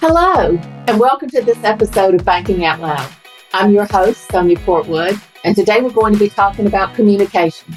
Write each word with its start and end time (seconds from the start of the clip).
Hello, 0.00 0.56
and 0.86 1.00
welcome 1.00 1.28
to 1.30 1.42
this 1.42 1.58
episode 1.64 2.14
of 2.14 2.24
Banking 2.24 2.64
Out 2.64 2.78
Loud. 2.78 3.10
I'm 3.52 3.72
your 3.72 3.84
host, 3.84 4.30
Sonia 4.30 4.56
Portwood, 4.58 5.20
and 5.42 5.56
today 5.56 5.80
we're 5.80 5.90
going 5.90 6.12
to 6.12 6.18
be 6.20 6.28
talking 6.28 6.68
about 6.68 6.94
communication, 6.94 7.76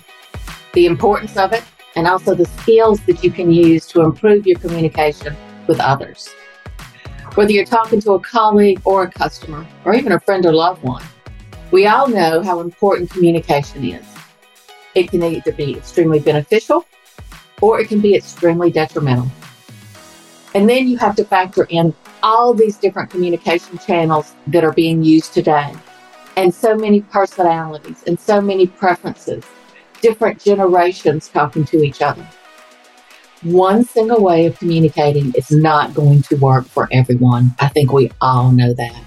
the 0.73 0.85
importance 0.85 1.35
of 1.35 1.51
it, 1.51 1.63
and 1.95 2.05
also 2.05 2.35
the 2.35 2.45
skills 2.45 2.99
that 3.07 3.23
you 3.23 3.31
can 3.31 3.51
use 3.51 3.87
to 3.87 4.01
improve 4.01 4.45
your 4.45 4.59
communication 4.59 5.35
with 5.65 5.79
others. 5.79 6.29
Whether 7.33 7.53
you're 7.53 7.65
talking 7.65 7.99
to 8.01 8.11
a 8.11 8.19
colleague 8.19 8.81
or 8.85 9.01
a 9.01 9.11
customer, 9.11 9.65
or 9.83 9.95
even 9.95 10.11
a 10.11 10.19
friend 10.19 10.45
or 10.45 10.53
loved 10.53 10.83
one, 10.83 11.03
we 11.71 11.87
all 11.87 12.07
know 12.07 12.43
how 12.43 12.59
important 12.59 13.09
communication 13.09 13.83
is. 13.83 14.05
It 14.93 15.09
can 15.09 15.23
either 15.23 15.53
be 15.53 15.75
extremely 15.75 16.19
beneficial 16.19 16.85
or 17.61 17.79
it 17.79 17.87
can 17.87 17.99
be 17.99 18.13
extremely 18.13 18.69
detrimental. 18.69 19.31
And 20.53 20.69
then 20.69 20.87
you 20.87 20.97
have 20.97 21.15
to 21.15 21.25
factor 21.25 21.63
in 21.69 21.95
all 22.23 22.53
these 22.53 22.77
different 22.77 23.09
communication 23.09 23.77
channels 23.77 24.33
that 24.47 24.63
are 24.63 24.73
being 24.73 25.03
used 25.03 25.33
today, 25.33 25.73
and 26.37 26.53
so 26.53 26.75
many 26.75 27.01
personalities 27.01 28.03
and 28.07 28.19
so 28.19 28.39
many 28.39 28.67
preferences, 28.67 29.43
different 30.01 30.41
generations 30.41 31.27
talking 31.27 31.65
to 31.65 31.83
each 31.83 32.01
other. 32.01 32.27
One 33.43 33.83
single 33.83 34.21
way 34.21 34.45
of 34.45 34.57
communicating 34.59 35.33
is 35.33 35.49
not 35.51 35.93
going 35.93 36.21
to 36.23 36.35
work 36.35 36.65
for 36.65 36.87
everyone. 36.91 37.55
I 37.59 37.69
think 37.69 37.91
we 37.91 38.11
all 38.21 38.51
know 38.51 38.73
that. 38.73 39.03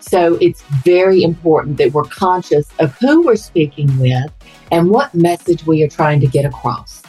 So 0.00 0.36
it's 0.40 0.62
very 0.84 1.24
important 1.24 1.78
that 1.78 1.92
we're 1.92 2.04
conscious 2.04 2.68
of 2.78 2.96
who 2.98 3.22
we're 3.22 3.34
speaking 3.34 3.98
with 3.98 4.30
and 4.70 4.88
what 4.88 5.12
message 5.14 5.66
we 5.66 5.82
are 5.82 5.88
trying 5.88 6.20
to 6.20 6.28
get 6.28 6.44
across. 6.44 7.02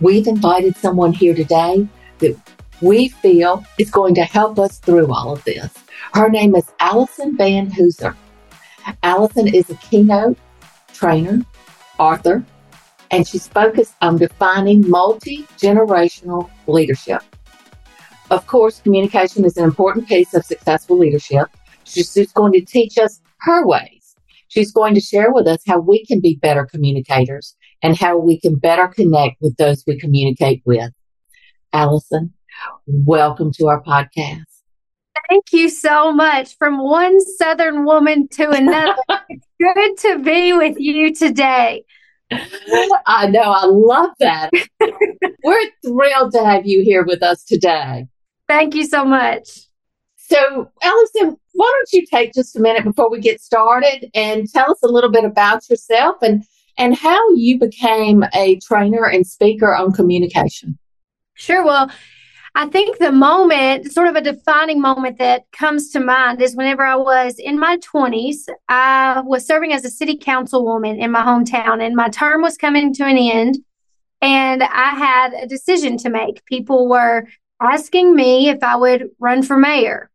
We've 0.00 0.28
invited 0.28 0.76
someone 0.76 1.12
here 1.12 1.34
today 1.34 1.88
that 2.18 2.36
we 2.80 3.08
feel 3.08 3.64
is 3.78 3.90
going 3.90 4.14
to 4.14 4.24
help 4.24 4.58
us 4.58 4.78
through 4.78 5.12
all 5.12 5.32
of 5.32 5.44
this. 5.44 5.72
Her 6.12 6.28
name 6.28 6.54
is 6.54 6.64
Alyson 6.80 7.36
Van 7.36 7.70
Hooser. 7.70 8.14
Alyson 9.02 9.52
is 9.52 9.68
a 9.70 9.74
keynote 9.76 10.38
trainer, 10.92 11.40
author, 11.98 12.44
and 13.10 13.26
she's 13.26 13.48
focused 13.48 13.94
on 14.00 14.18
defining 14.18 14.88
multi 14.88 15.44
generational 15.58 16.50
leadership. 16.66 17.22
Of 18.30 18.46
course, 18.46 18.80
communication 18.80 19.44
is 19.44 19.56
an 19.56 19.64
important 19.64 20.08
piece 20.08 20.34
of 20.34 20.44
successful 20.44 20.98
leadership. 20.98 21.48
She's 21.84 22.12
just 22.12 22.34
going 22.34 22.52
to 22.52 22.64
teach 22.64 22.98
us 22.98 23.20
her 23.40 23.66
ways. 23.66 24.16
She's 24.48 24.72
going 24.72 24.94
to 24.94 25.00
share 25.00 25.32
with 25.32 25.46
us 25.46 25.60
how 25.66 25.78
we 25.78 26.04
can 26.04 26.20
be 26.20 26.36
better 26.36 26.66
communicators 26.66 27.56
and 27.82 27.96
how 27.96 28.16
we 28.16 28.40
can 28.40 28.56
better 28.56 28.88
connect 28.88 29.40
with 29.40 29.56
those 29.56 29.84
we 29.86 29.98
communicate 29.98 30.62
with. 30.64 30.90
Alyson, 31.72 32.30
welcome 32.86 33.52
to 33.54 33.66
our 33.66 33.82
podcast. 33.82 34.44
Thank 35.28 35.52
you 35.52 35.68
so 35.68 36.12
much. 36.12 36.56
From 36.58 36.78
one 36.78 37.20
Southern 37.20 37.84
woman 37.84 38.28
to 38.32 38.50
another, 38.50 38.94
it's 39.28 39.46
good 39.60 39.96
to 39.98 40.18
be 40.22 40.52
with 40.52 40.78
you 40.78 41.14
today. 41.14 41.84
I 43.06 43.28
know. 43.28 43.52
I 43.52 43.66
love 43.66 44.10
that. 44.20 44.50
We're 45.44 45.70
thrilled 45.84 46.32
to 46.32 46.44
have 46.44 46.66
you 46.66 46.82
here 46.82 47.04
with 47.04 47.22
us 47.22 47.44
today. 47.44 48.06
Thank 48.48 48.74
you 48.74 48.84
so 48.84 49.04
much. 49.04 49.48
So, 50.16 50.70
Alyson, 50.82 51.36
why 51.52 51.72
don't 51.72 51.92
you 51.92 52.04
take 52.06 52.34
just 52.34 52.56
a 52.56 52.60
minute 52.60 52.84
before 52.84 53.10
we 53.10 53.20
get 53.20 53.40
started 53.40 54.10
and 54.14 54.48
tell 54.50 54.70
us 54.70 54.82
a 54.82 54.88
little 54.88 55.10
bit 55.10 55.24
about 55.24 55.68
yourself 55.70 56.16
and, 56.20 56.44
and 56.76 56.96
how 56.96 57.34
you 57.34 57.58
became 57.58 58.24
a 58.34 58.58
trainer 58.58 59.06
and 59.06 59.26
speaker 59.26 59.74
on 59.74 59.92
communication? 59.92 60.78
Sure. 61.34 61.64
Well, 61.64 61.90
I 62.58 62.64
think 62.64 62.96
the 62.96 63.12
moment, 63.12 63.92
sort 63.92 64.08
of 64.08 64.16
a 64.16 64.22
defining 64.22 64.80
moment 64.80 65.18
that 65.18 65.44
comes 65.52 65.90
to 65.90 66.00
mind 66.00 66.40
is 66.40 66.56
whenever 66.56 66.82
I 66.82 66.96
was 66.96 67.38
in 67.38 67.58
my 67.58 67.76
20s, 67.76 68.48
I 68.66 69.20
was 69.26 69.46
serving 69.46 69.74
as 69.74 69.84
a 69.84 69.90
city 69.90 70.16
councilwoman 70.16 70.98
in 70.98 71.10
my 71.10 71.20
hometown, 71.20 71.84
and 71.84 71.94
my 71.94 72.08
term 72.08 72.40
was 72.40 72.56
coming 72.56 72.94
to 72.94 73.04
an 73.04 73.18
end. 73.18 73.58
And 74.22 74.62
I 74.62 74.90
had 74.94 75.34
a 75.34 75.46
decision 75.46 75.98
to 75.98 76.08
make. 76.08 76.46
People 76.46 76.88
were 76.88 77.26
asking 77.60 78.16
me 78.16 78.48
if 78.48 78.62
I 78.62 78.76
would 78.76 79.10
run 79.18 79.42
for 79.42 79.58
mayor. 79.58 80.10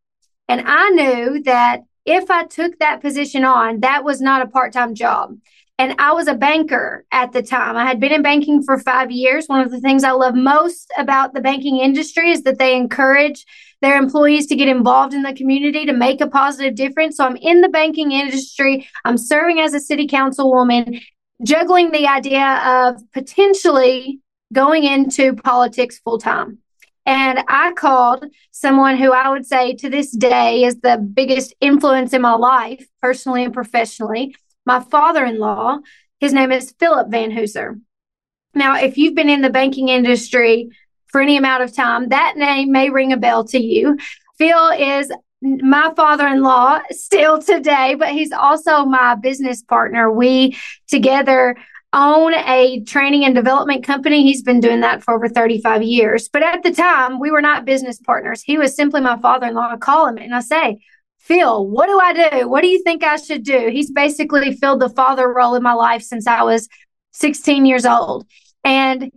And 0.48 0.64
I 0.66 0.90
knew 0.90 1.44
that 1.44 1.84
if 2.08 2.32
I 2.32 2.46
took 2.46 2.80
that 2.80 3.02
position 3.02 3.46
on, 3.46 3.82
that 3.82 4.04
was 4.04 4.20
not 4.20 4.42
a 4.42 4.48
part 4.48 4.74
time 4.74 4.96
job. 4.96 5.38
And 5.82 5.96
I 5.98 6.12
was 6.12 6.28
a 6.28 6.36
banker 6.36 7.06
at 7.12 7.32
the 7.32 7.42
time. 7.42 7.76
I 7.76 7.88
had 7.88 8.00
been 8.00 8.12
in 8.12 8.22
banking 8.22 8.62
for 8.62 8.78
five 8.78 9.10
years. 9.10 9.48
One 9.48 9.62
of 9.62 9.72
the 9.72 9.80
things 9.80 10.04
I 10.04 10.12
love 10.12 10.36
most 10.36 10.92
about 10.96 11.34
the 11.34 11.42
banking 11.42 11.80
industry 11.80 12.30
is 12.30 12.44
that 12.44 12.60
they 12.60 12.76
encourage 12.76 13.48
their 13.82 13.98
employees 13.98 14.46
to 14.46 14.56
get 14.56 14.68
involved 14.68 15.16
in 15.16 15.24
the 15.24 15.34
community 15.34 15.88
to 15.88 15.94
make 15.94 16.22
a 16.22 16.28
positive 16.28 16.76
difference. 16.76 17.18
So 17.18 17.26
I'm 17.26 17.36
in 17.36 17.62
the 17.62 17.68
banking 17.68 18.12
industry. 18.12 18.88
I'm 19.06 19.18
serving 19.18 19.60
as 19.60 19.74
a 19.74 19.80
city 19.80 20.06
councilwoman, 20.06 21.02
juggling 21.44 21.90
the 21.90 22.06
idea 22.06 22.62
of 22.64 23.02
potentially 23.12 24.20
going 24.54 24.84
into 24.84 25.34
politics 25.34 25.98
full 25.98 26.20
time. 26.20 26.60
And 27.08 27.40
I 27.48 27.72
called 27.72 28.26
someone 28.52 28.98
who 28.98 29.14
I 29.14 29.30
would 29.30 29.48
say 29.48 29.74
to 29.78 29.90
this 29.90 30.12
day 30.12 30.64
is 30.64 30.80
the 30.82 30.98
biggest 30.98 31.56
influence 31.60 32.14
in 32.14 32.22
my 32.22 32.34
life, 32.34 32.86
personally 33.02 33.44
and 33.44 33.52
professionally 33.52 34.36
my 34.66 34.80
father 34.80 35.26
in 35.26 35.40
law. 35.40 35.80
His 36.20 36.34
name 36.34 36.52
is 36.52 36.74
Philip 36.80 37.10
Van 37.10 37.32
Hooser. 37.32 37.80
Now, 38.54 38.78
if 38.78 38.98
you've 38.98 39.16
been 39.16 39.30
in 39.30 39.42
the 39.42 39.50
banking 39.50 39.90
industry 39.90 40.70
for 41.08 41.22
any 41.22 41.38
amount 41.38 41.64
of 41.64 41.74
time, 41.74 42.10
that 42.10 42.36
name 42.38 42.72
may 42.72 42.90
ring 42.90 43.14
a 43.14 43.18
bell 43.18 43.46
to 43.46 43.60
you. 43.60 43.98
Phil 44.38 44.70
is 44.70 45.12
my 45.42 45.92
father 45.96 46.28
in 46.28 46.42
law 46.42 46.80
still 46.92 47.42
today, 47.42 47.96
but 47.96 48.10
he's 48.10 48.32
also 48.32 48.86
my 48.86 49.16
business 49.16 49.64
partner. 49.64 50.12
We 50.12 50.58
together 50.88 51.56
own 51.94 52.34
a 52.34 52.82
training 52.86 53.26
and 53.26 53.36
development 53.36 53.84
company. 53.84 54.24
He's 54.24 54.44
been 54.44 54.60
doing 54.60 54.82
that 54.82 55.04
for 55.04 55.14
over 55.14 55.28
35 55.28 55.84
years. 55.84 56.30
But 56.30 56.44
at 56.44 56.64
the 56.64 56.72
time, 56.72 57.20
we 57.20 57.32
were 57.32 57.42
not 57.42 57.66
business 57.66 58.00
partners. 58.00 58.42
He 58.42 58.58
was 58.58 58.76
simply 58.76 59.02
my 59.02 59.18
father 59.20 59.48
in 59.48 59.56
law. 59.56 59.70
I 59.72 59.78
call 59.78 60.08
him 60.08 60.18
and 60.18 60.34
I 60.34 60.40
say, 60.40 60.80
Phil, 61.32 61.66
what 61.66 61.88
do 61.88 61.98
I 61.98 62.30
do? 62.30 62.50
What 62.50 62.60
do 62.60 62.68
you 62.68 62.84
think 62.84 63.06
I 63.06 63.16
should 63.16 63.44
do? 63.44 63.70
He's 63.72 63.90
basically 63.90 64.54
filled 64.54 64.82
the 64.82 64.90
father 64.90 65.32
role 65.32 65.56
in 65.56 65.64
my 65.64 65.72
life 65.72 66.02
since 66.02 66.28
I 66.28 66.44
was 66.44 66.68
16 67.14 67.66
years 67.66 67.86
old. 67.86 68.28
And 68.66 69.14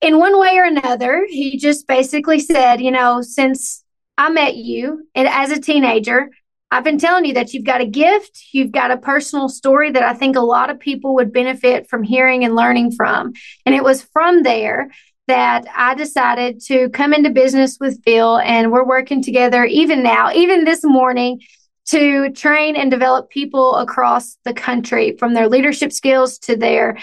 in 0.00 0.18
one 0.18 0.38
way 0.38 0.56
or 0.56 0.62
another, 0.62 1.26
he 1.28 1.58
just 1.58 1.88
basically 1.88 2.38
said, 2.38 2.80
you 2.80 2.92
know, 2.92 3.22
since 3.22 3.82
I 4.16 4.30
met 4.30 4.54
you 4.54 5.08
and 5.16 5.26
as 5.26 5.50
a 5.50 5.60
teenager, 5.60 6.30
I've 6.70 6.84
been 6.84 6.98
telling 6.98 7.24
you 7.24 7.34
that 7.34 7.52
you've 7.52 7.64
got 7.64 7.80
a 7.80 7.86
gift, 7.86 8.40
you've 8.52 8.70
got 8.70 8.92
a 8.92 8.96
personal 8.96 9.48
story 9.48 9.90
that 9.90 10.04
I 10.04 10.14
think 10.14 10.36
a 10.36 10.40
lot 10.40 10.70
of 10.70 10.78
people 10.78 11.16
would 11.16 11.32
benefit 11.32 11.88
from 11.88 12.04
hearing 12.04 12.44
and 12.44 12.54
learning 12.54 12.92
from. 12.92 13.32
And 13.66 13.74
it 13.74 13.82
was 13.82 14.02
from 14.12 14.44
there 14.44 14.92
that 15.28 15.66
I 15.76 15.94
decided 15.94 16.60
to 16.62 16.88
come 16.90 17.14
into 17.14 17.30
business 17.30 17.78
with 17.78 18.02
Phil, 18.04 18.38
and 18.38 18.72
we're 18.72 18.86
working 18.86 19.22
together 19.22 19.64
even 19.64 20.02
now, 20.02 20.32
even 20.32 20.64
this 20.64 20.82
morning, 20.82 21.40
to 21.86 22.30
train 22.32 22.76
and 22.76 22.90
develop 22.90 23.30
people 23.30 23.76
across 23.76 24.36
the 24.44 24.52
country 24.52 25.16
from 25.16 25.34
their 25.34 25.48
leadership 25.48 25.92
skills 25.92 26.38
to 26.40 26.56
their 26.56 26.98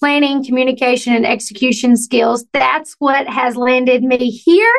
planning, 0.00 0.44
communication, 0.44 1.14
and 1.14 1.24
execution 1.24 1.96
skills. 1.96 2.44
That's 2.52 2.94
what 2.98 3.28
has 3.28 3.56
landed 3.56 4.02
me 4.02 4.30
here. 4.30 4.72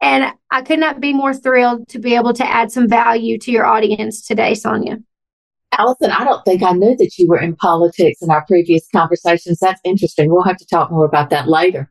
And 0.00 0.32
I 0.50 0.62
could 0.62 0.78
not 0.78 1.00
be 1.00 1.12
more 1.12 1.34
thrilled 1.34 1.88
to 1.88 1.98
be 1.98 2.14
able 2.14 2.32
to 2.34 2.46
add 2.46 2.70
some 2.70 2.88
value 2.88 3.38
to 3.38 3.50
your 3.50 3.66
audience 3.66 4.26
today, 4.26 4.54
Sonia. 4.54 4.98
Alyson, 5.78 6.10
I 6.10 6.24
don't 6.24 6.44
think 6.44 6.62
I 6.62 6.72
knew 6.72 6.96
that 6.96 7.18
you 7.18 7.28
were 7.28 7.40
in 7.40 7.56
politics 7.56 8.22
in 8.22 8.30
our 8.30 8.44
previous 8.46 8.86
conversations. 8.94 9.58
That's 9.58 9.80
interesting. 9.84 10.30
We'll 10.30 10.44
have 10.44 10.58
to 10.58 10.66
talk 10.66 10.90
more 10.90 11.04
about 11.04 11.30
that 11.30 11.48
later. 11.48 11.90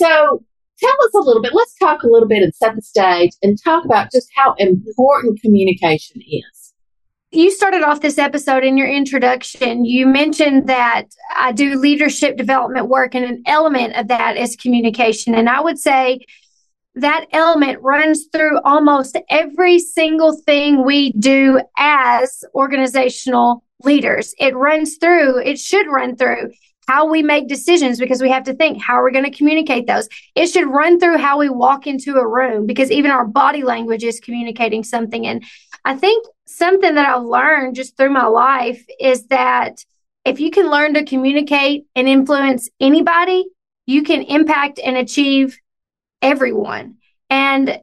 So 0.00 0.44
tell 0.78 0.94
us 1.04 1.14
a 1.14 1.20
little 1.20 1.42
bit. 1.42 1.54
Let's 1.54 1.76
talk 1.78 2.02
a 2.02 2.08
little 2.08 2.28
bit 2.28 2.42
and 2.42 2.54
set 2.54 2.74
the 2.76 2.82
stage 2.82 3.32
and 3.42 3.58
talk 3.62 3.84
about 3.84 4.12
just 4.12 4.28
how 4.34 4.54
important 4.58 5.40
communication 5.40 6.20
is. 6.20 6.74
You 7.30 7.50
started 7.50 7.82
off 7.82 8.00
this 8.00 8.16
episode 8.16 8.64
in 8.64 8.78
your 8.78 8.88
introduction. 8.88 9.84
You 9.84 10.06
mentioned 10.06 10.66
that 10.68 11.04
I 11.36 11.52
do 11.52 11.78
leadership 11.78 12.38
development 12.38 12.88
work, 12.88 13.14
and 13.14 13.24
an 13.24 13.42
element 13.44 13.96
of 13.96 14.08
that 14.08 14.38
is 14.38 14.56
communication. 14.56 15.34
And 15.34 15.46
I 15.46 15.60
would 15.60 15.78
say 15.78 16.20
that 16.94 17.26
element 17.32 17.82
runs 17.82 18.26
through 18.32 18.60
almost 18.62 19.18
every 19.28 19.78
single 19.78 20.40
thing 20.46 20.86
we 20.86 21.12
do 21.12 21.60
as 21.76 22.44
organizational 22.54 23.62
leaders. 23.84 24.34
It 24.38 24.56
runs 24.56 24.96
through, 24.96 25.38
it 25.40 25.58
should 25.58 25.86
run 25.86 26.16
through 26.16 26.50
how 26.88 27.06
we 27.06 27.22
make 27.22 27.46
decisions 27.46 27.98
because 27.98 28.20
we 28.20 28.30
have 28.30 28.44
to 28.44 28.54
think 28.54 28.82
how 28.82 28.94
are 28.94 29.04
we 29.04 29.12
going 29.12 29.30
to 29.30 29.38
communicate 29.38 29.86
those? 29.86 30.08
It 30.34 30.46
should 30.48 30.66
run 30.66 30.98
through 30.98 31.18
how 31.18 31.38
we 31.38 31.48
walk 31.48 31.86
into 31.86 32.16
a 32.16 32.26
room 32.26 32.66
because 32.66 32.90
even 32.90 33.10
our 33.10 33.26
body 33.26 33.62
language 33.62 34.02
is 34.02 34.18
communicating 34.18 34.82
something. 34.82 35.26
And 35.26 35.44
i 35.84 35.94
think 35.94 36.26
something 36.46 36.96
that 36.96 37.06
i've 37.08 37.22
learned 37.22 37.76
just 37.76 37.96
through 37.96 38.10
my 38.10 38.26
life 38.26 38.84
is 38.98 39.28
that 39.28 39.84
if 40.24 40.40
you 40.40 40.50
can 40.50 40.68
learn 40.68 40.94
to 40.94 41.04
communicate 41.04 41.86
and 41.94 42.08
influence 42.08 42.68
anybody 42.80 43.44
you 43.88 44.02
can 44.02 44.20
impact 44.20 44.78
and 44.78 44.98
achieve 44.98 45.58
everyone. 46.20 46.98
And 47.30 47.80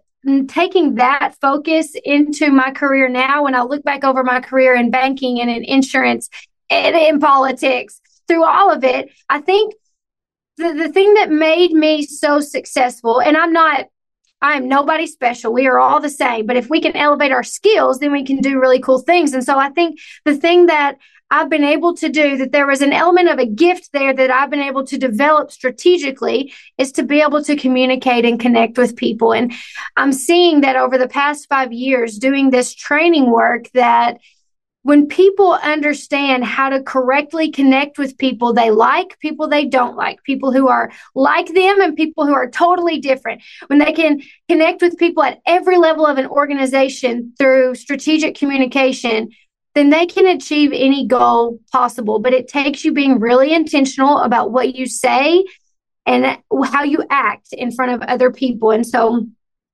taking 0.48 0.96
that 0.96 1.34
focus 1.42 1.96
into 2.06 2.52
my 2.52 2.70
career 2.70 3.10
now, 3.10 3.44
when 3.44 3.56
I 3.56 3.64
look 3.64 3.84
back 3.84 4.04
over 4.04 4.24
my 4.24 4.40
career 4.40 4.76
in 4.76 4.92
banking 4.92 5.42
and 5.42 5.50
in 5.50 5.64
insurance 5.64 6.30
and 6.70 6.96
in 6.96 7.20
politics, 7.20 8.00
through 8.28 8.46
all 8.46 8.72
of 8.72 8.84
it, 8.84 9.12
I 9.30 9.40
think 9.40 9.74
the, 10.58 10.74
the 10.74 10.90
thing 10.90 11.14
that 11.16 11.30
made 11.30 11.72
me 11.72 12.06
so 12.06 12.40
successful, 12.40 13.22
and 13.22 13.36
I'm 13.36 13.54
not 13.54 13.88
I 14.42 14.58
am 14.58 14.68
nobody 14.68 15.08
special. 15.08 15.54
We 15.54 15.66
are 15.66 15.80
all 15.80 16.00
the 16.00 16.10
same. 16.10 16.46
But 16.46 16.58
if 16.58 16.70
we 16.70 16.80
can 16.82 16.96
elevate 16.96 17.32
our 17.32 17.42
skills, 17.42 18.00
then 18.00 18.12
we 18.12 18.24
can 18.24 18.38
do 18.38 18.60
really 18.60 18.80
cool 18.80 19.00
things. 19.00 19.34
And 19.34 19.44
so 19.44 19.58
I 19.58 19.70
think 19.70 20.00
the 20.24 20.36
thing 20.36 20.68
that 20.68 20.98
I've 21.32 21.50
been 21.50 21.64
able 21.64 21.96
to 21.96 22.10
do, 22.10 22.38
that 22.38 22.52
there 22.52 22.68
was 22.68 22.82
an 22.82 22.94
element 22.94 23.30
of 23.30 23.40
a 23.40 23.48
gift 23.48 23.90
there 23.92 24.14
that 24.14 24.30
I've 24.30 24.52
been 24.52 24.60
able 24.60 24.86
to 24.86 24.98
develop 24.98 25.52
strategically, 25.52 26.54
is 26.78 26.92
to 26.94 27.04
be 27.04 27.22
able 27.22 27.44
to 27.44 27.56
communicate 27.56 28.26
and 28.26 28.40
connect 28.40 28.78
with 28.78 28.96
people. 28.96 29.34
And 29.34 29.52
I'm 29.98 30.14
seeing 30.14 30.62
that 30.62 30.76
over 30.76 31.00
the 31.00 31.08
past 31.08 31.50
five 31.50 31.74
years 31.74 32.20
doing 32.20 32.52
this 32.52 32.76
training 32.76 33.32
work 33.32 33.72
that 33.74 34.20
when 34.86 35.08
people 35.08 35.54
understand 35.64 36.44
how 36.44 36.70
to 36.70 36.80
correctly 36.80 37.50
connect 37.50 37.98
with 37.98 38.20
people 38.20 38.54
they 38.54 38.70
like, 38.70 39.18
people 39.18 39.48
they 39.48 39.66
don't 39.66 39.96
like, 39.96 40.22
people 40.22 40.52
who 40.52 40.68
are 40.68 40.92
like 41.16 41.48
them 41.48 41.82
and 41.82 41.96
people 41.96 42.24
who 42.24 42.36
are 42.36 42.48
totally 42.48 43.00
different, 43.00 43.42
when 43.66 43.80
they 43.80 43.92
can 43.92 44.22
connect 44.48 44.84
with 44.84 45.00
people 45.00 45.24
at 45.24 45.40
every 45.48 45.80
level 45.80 46.06
of 46.06 46.20
an 46.20 46.28
organization 46.28 47.34
through 47.36 47.74
strategic 47.74 48.36
communication, 48.36 49.32
then 49.74 49.90
they 49.90 50.06
can 50.06 50.28
achieve 50.28 50.70
any 50.72 51.08
goal 51.08 51.58
possible. 51.72 52.20
But 52.20 52.34
it 52.34 52.48
takes 52.48 52.86
you 52.86 52.94
being 52.94 53.20
really 53.20 53.56
intentional 53.56 54.20
about 54.20 54.52
what 54.52 54.76
you 54.76 54.86
say 54.86 55.46
and 56.06 56.38
how 56.64 56.84
you 56.84 57.04
act 57.10 57.54
in 57.54 57.72
front 57.72 57.92
of 57.92 58.08
other 58.08 58.32
people. 58.32 58.70
And 58.70 58.86
so 58.86 59.26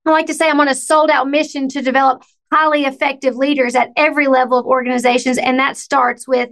I 0.05 0.11
like 0.11 0.27
to 0.27 0.33
say 0.33 0.49
I'm 0.49 0.61
on 0.61 0.69
a 0.69 0.73
sold 0.73 1.09
out 1.09 1.29
mission 1.29 1.67
to 1.67 1.81
develop 1.81 2.23
highly 2.51 2.85
effective 2.85 3.35
leaders 3.35 3.75
at 3.75 3.91
every 3.95 4.27
level 4.27 4.57
of 4.57 4.65
organizations. 4.65 5.37
And 5.37 5.59
that 5.59 5.77
starts 5.77 6.27
with 6.27 6.49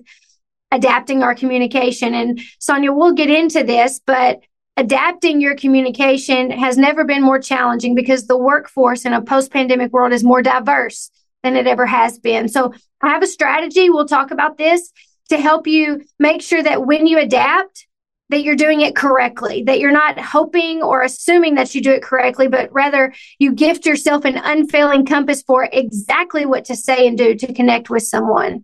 adapting 0.71 1.23
our 1.23 1.35
communication. 1.35 2.13
And 2.13 2.39
Sonia, 2.59 2.93
we'll 2.93 3.13
get 3.13 3.29
into 3.29 3.63
this, 3.63 3.99
but 4.05 4.41
adapting 4.77 5.41
your 5.41 5.55
communication 5.55 6.51
has 6.51 6.77
never 6.77 7.03
been 7.03 7.21
more 7.21 7.39
challenging 7.39 7.95
because 7.95 8.27
the 8.27 8.37
workforce 8.37 9.03
in 9.03 9.13
a 9.13 9.21
post 9.21 9.51
pandemic 9.51 9.91
world 9.91 10.13
is 10.13 10.23
more 10.23 10.41
diverse 10.41 11.11
than 11.43 11.55
it 11.55 11.67
ever 11.67 11.85
has 11.85 12.17
been. 12.17 12.47
So 12.47 12.73
I 13.01 13.09
have 13.09 13.23
a 13.23 13.27
strategy. 13.27 13.89
We'll 13.89 14.07
talk 14.07 14.31
about 14.31 14.57
this 14.57 14.91
to 15.29 15.37
help 15.37 15.67
you 15.67 16.01
make 16.17 16.41
sure 16.41 16.63
that 16.63 16.85
when 16.85 17.07
you 17.07 17.19
adapt, 17.19 17.87
that 18.29 18.43
you're 18.43 18.55
doing 18.55 18.81
it 18.81 18.95
correctly, 18.95 19.63
that 19.63 19.79
you're 19.79 19.91
not 19.91 20.19
hoping 20.19 20.83
or 20.83 21.01
assuming 21.01 21.55
that 21.55 21.73
you 21.73 21.81
do 21.81 21.91
it 21.91 22.03
correctly, 22.03 22.47
but 22.47 22.71
rather 22.71 23.13
you 23.39 23.53
gift 23.53 23.85
yourself 23.85 24.23
an 24.23 24.37
unfailing 24.37 25.05
compass 25.05 25.41
for 25.41 25.67
exactly 25.71 26.45
what 26.45 26.65
to 26.65 26.75
say 26.75 27.07
and 27.07 27.17
do 27.17 27.35
to 27.35 27.53
connect 27.53 27.89
with 27.89 28.03
someone. 28.03 28.63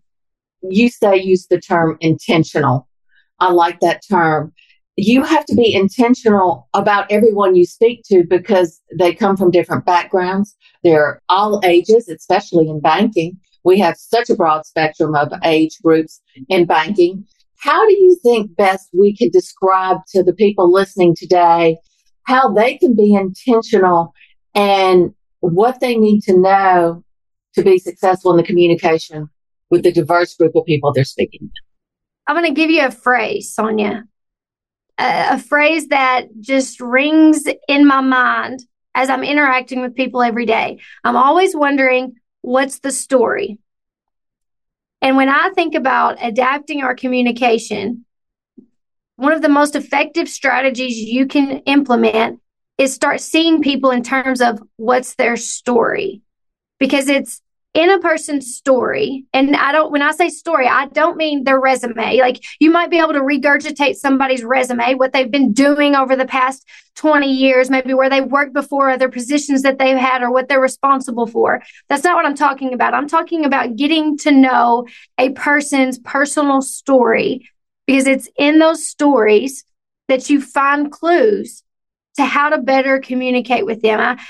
You 0.61 0.89
say 0.89 1.17
use 1.17 1.47
the 1.47 1.59
term 1.59 1.97
intentional. 1.99 2.87
I 3.39 3.51
like 3.51 3.79
that 3.81 4.01
term. 4.07 4.53
You 4.97 5.23
have 5.23 5.45
to 5.45 5.55
be 5.55 5.73
intentional 5.73 6.69
about 6.73 7.11
everyone 7.11 7.55
you 7.55 7.65
speak 7.65 8.03
to 8.05 8.23
because 8.23 8.81
they 8.97 9.13
come 9.13 9.35
from 9.35 9.51
different 9.51 9.85
backgrounds. 9.85 10.55
They're 10.83 11.21
all 11.27 11.59
ages, 11.65 12.07
especially 12.07 12.69
in 12.69 12.79
banking. 12.79 13.39
We 13.65 13.79
have 13.79 13.97
such 13.97 14.29
a 14.29 14.35
broad 14.35 14.65
spectrum 14.65 15.15
of 15.15 15.33
age 15.43 15.79
groups 15.83 16.21
in 16.49 16.65
banking. 16.65 17.25
How 17.65 17.83
do 17.87 17.93
you 17.95 18.15
think 18.21 18.55
best 18.55 18.89
we 18.93 19.17
can 19.17 19.31
describe 19.31 19.97
to 20.09 20.21
the 20.21 20.33
people 20.33 20.71
listening 20.71 21.15
today 21.17 21.77
how 22.21 22.53
they 22.53 22.77
can 22.77 22.95
be 22.95 23.15
intentional 23.15 24.13
and 24.53 25.15
what 25.39 25.79
they 25.79 25.95
need 25.95 26.21
to 26.25 26.39
know 26.39 27.03
to 27.55 27.63
be 27.63 27.79
successful 27.79 28.29
in 28.29 28.37
the 28.37 28.43
communication 28.43 29.29
with 29.71 29.81
the 29.81 29.91
diverse 29.91 30.35
group 30.35 30.55
of 30.55 30.63
people 30.65 30.93
they're 30.93 31.03
speaking 31.03 31.39
with? 31.41 31.51
I'm 32.27 32.35
going 32.35 32.45
to 32.45 32.53
give 32.53 32.69
you 32.69 32.85
a 32.85 32.91
phrase, 32.91 33.51
Sonia, 33.51 34.03
a, 34.99 35.29
a 35.31 35.39
phrase 35.39 35.87
that 35.87 36.27
just 36.39 36.79
rings 36.79 37.45
in 37.67 37.87
my 37.87 38.01
mind 38.01 38.59
as 38.93 39.09
I'm 39.09 39.23
interacting 39.23 39.81
with 39.81 39.95
people 39.95 40.21
every 40.21 40.45
day. 40.45 40.77
I'm 41.03 41.17
always 41.17 41.55
wondering, 41.55 42.13
what's 42.41 42.77
the 42.77 42.91
story? 42.91 43.57
And 45.05 45.15
when 45.17 45.29
I 45.29 45.51
think 45.53 45.75
about 45.75 46.17
adapting 46.19 46.81
our 46.81 46.95
communication, 46.95 48.05
one 49.17 49.33
of 49.33 49.43
the 49.43 49.49
most 49.49 49.75
effective 49.75 50.27
strategies 50.27 50.97
you 50.97 51.27
can 51.27 51.59
implement 51.67 52.39
is 52.79 52.95
start 52.95 53.21
seeing 53.21 53.61
people 53.61 53.91
in 53.91 54.01
terms 54.01 54.41
of 54.41 54.59
what's 54.77 55.13
their 55.13 55.37
story. 55.37 56.23
Because 56.79 57.07
it's 57.07 57.39
in 57.75 57.91
a 57.91 57.99
person's 57.99 58.55
story, 58.55 59.25
and 59.33 59.53
I 59.53 59.73
don't, 59.73 59.91
when 59.91 60.01
I 60.01 60.11
say 60.11 60.29
story, 60.29 60.65
I 60.65 60.87
don't 60.87 61.17
mean 61.17 61.43
their 61.43 61.59
resume. 61.59 62.19
Like 62.19 62.41
you 62.61 62.71
might 62.71 62.89
be 62.89 62.99
able 62.99 63.11
to 63.11 63.19
regurgitate 63.19 63.95
somebody's 63.95 64.45
resume, 64.45 64.95
what 64.95 65.11
they've 65.11 65.29
been 65.29 65.51
doing 65.51 65.93
over 65.93 66.15
the 66.15 66.25
past 66.25 66.65
20 66.95 67.29
years, 67.29 67.69
maybe 67.69 67.93
where 67.93 68.09
they 68.09 68.21
worked 68.21 68.53
before, 68.53 68.89
other 68.89 69.09
positions 69.09 69.61
that 69.63 69.77
they've 69.77 69.97
had, 69.97 70.23
or 70.23 70.31
what 70.31 70.47
they're 70.47 70.61
responsible 70.61 71.27
for. 71.27 71.61
That's 71.89 72.05
not 72.05 72.15
what 72.15 72.25
I'm 72.25 72.35
talking 72.35 72.73
about. 72.73 72.93
I'm 72.93 73.09
talking 73.09 73.43
about 73.43 73.75
getting 73.75 74.17
to 74.19 74.31
know 74.31 74.87
a 75.17 75.31
person's 75.31 75.99
personal 75.99 76.61
story 76.61 77.49
because 77.85 78.07
it's 78.07 78.29
in 78.39 78.57
those 78.57 78.87
stories 78.87 79.65
that 80.07 80.29
you 80.29 80.41
find 80.41 80.89
clues 80.89 81.61
to 82.15 82.23
how 82.23 82.47
to 82.47 82.57
better 82.57 82.99
communicate 82.99 83.65
with 83.65 83.81
them. 83.81 83.99
I, 83.99 84.23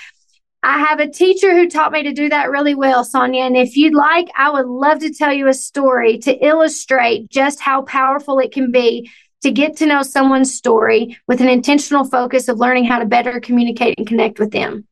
I 0.65 0.79
have 0.79 0.99
a 0.99 1.07
teacher 1.07 1.55
who 1.55 1.69
taught 1.69 1.91
me 1.91 2.01
to 2.01 2.11
do 2.11 2.27
that 2.29 2.49
really 2.49 2.73
well, 2.73 3.03
Sonia. 3.03 3.43
And 3.43 3.55
if 3.55 3.77
you'd 3.77 3.93
like, 3.93 4.29
I 4.35 4.49
would 4.49 4.65
love 4.65 4.97
to 5.01 5.13
tell 5.13 5.31
you 5.31 5.47
a 5.47 5.53
story 5.53 6.17
to 6.17 6.33
illustrate 6.43 7.29
just 7.29 7.59
how 7.59 7.83
powerful 7.83 8.39
it 8.39 8.51
can 8.51 8.71
be 8.71 9.11
to 9.43 9.51
get 9.51 9.77
to 9.77 9.85
know 9.85 10.01
someone's 10.01 10.51
story 10.51 11.19
with 11.27 11.39
an 11.39 11.49
intentional 11.49 12.03
focus 12.03 12.47
of 12.47 12.57
learning 12.57 12.85
how 12.85 12.97
to 12.97 13.05
better 13.05 13.39
communicate 13.39 13.99
and 13.99 14.07
connect 14.07 14.39
with 14.39 14.49
them. 14.49 14.87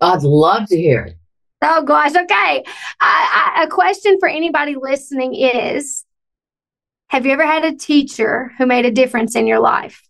I'd 0.00 0.22
love 0.22 0.66
to 0.68 0.76
hear 0.78 1.02
it. 1.02 1.18
Oh, 1.60 1.82
gosh. 1.82 2.16
Okay. 2.16 2.64
I, 2.98 3.52
I, 3.58 3.64
a 3.64 3.68
question 3.68 4.18
for 4.18 4.26
anybody 4.26 4.74
listening 4.74 5.34
is 5.34 6.06
Have 7.08 7.26
you 7.26 7.32
ever 7.32 7.44
had 7.44 7.66
a 7.66 7.76
teacher 7.76 8.52
who 8.56 8.64
made 8.64 8.86
a 8.86 8.90
difference 8.90 9.36
in 9.36 9.46
your 9.46 9.60
life? 9.60 10.08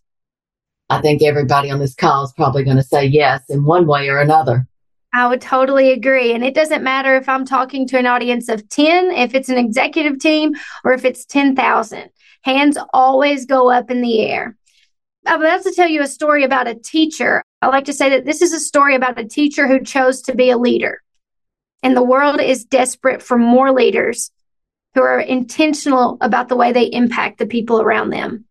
I 0.89 1.01
think 1.01 1.21
everybody 1.21 1.69
on 1.69 1.79
this 1.79 1.95
call 1.95 2.23
is 2.23 2.31
probably 2.31 2.63
going 2.63 2.77
to 2.77 2.83
say 2.83 3.05
yes 3.05 3.43
in 3.49 3.65
one 3.65 3.85
way 3.85 4.07
or 4.07 4.19
another. 4.19 4.68
I 5.11 5.27
would 5.27 5.41
totally 5.41 5.91
agree. 5.91 6.33
And 6.33 6.43
it 6.43 6.53
doesn't 6.53 6.83
matter 6.83 7.15
if 7.15 7.27
I'm 7.27 7.45
talking 7.45 7.87
to 7.87 7.97
an 7.97 8.05
audience 8.05 8.47
of 8.47 8.67
10, 8.69 9.11
if 9.11 9.33
it's 9.33 9.49
an 9.49 9.57
executive 9.57 10.19
team, 10.19 10.53
or 10.83 10.93
if 10.93 11.03
it's 11.03 11.25
10,000. 11.25 12.09
Hands 12.43 12.77
always 12.93 13.45
go 13.45 13.71
up 13.71 13.89
in 13.89 14.01
the 14.01 14.21
air. 14.21 14.55
I 15.25 15.35
would 15.35 15.47
have 15.47 15.63
to 15.63 15.73
tell 15.73 15.87
you 15.87 16.01
a 16.01 16.07
story 16.07 16.43
about 16.43 16.67
a 16.67 16.75
teacher. 16.75 17.43
I 17.61 17.67
like 17.67 17.85
to 17.85 17.93
say 17.93 18.09
that 18.11 18.25
this 18.25 18.41
is 18.41 18.53
a 18.53 18.59
story 18.59 18.95
about 18.95 19.19
a 19.19 19.27
teacher 19.27 19.67
who 19.67 19.83
chose 19.83 20.21
to 20.23 20.35
be 20.35 20.49
a 20.49 20.57
leader. 20.57 21.01
And 21.83 21.95
the 21.95 22.03
world 22.03 22.39
is 22.39 22.65
desperate 22.65 23.21
for 23.21 23.37
more 23.37 23.71
leaders 23.71 24.31
who 24.95 25.01
are 25.01 25.19
intentional 25.19 26.17
about 26.21 26.49
the 26.49 26.55
way 26.55 26.71
they 26.71 26.85
impact 26.85 27.37
the 27.37 27.45
people 27.45 27.81
around 27.81 28.09
them. 28.09 28.45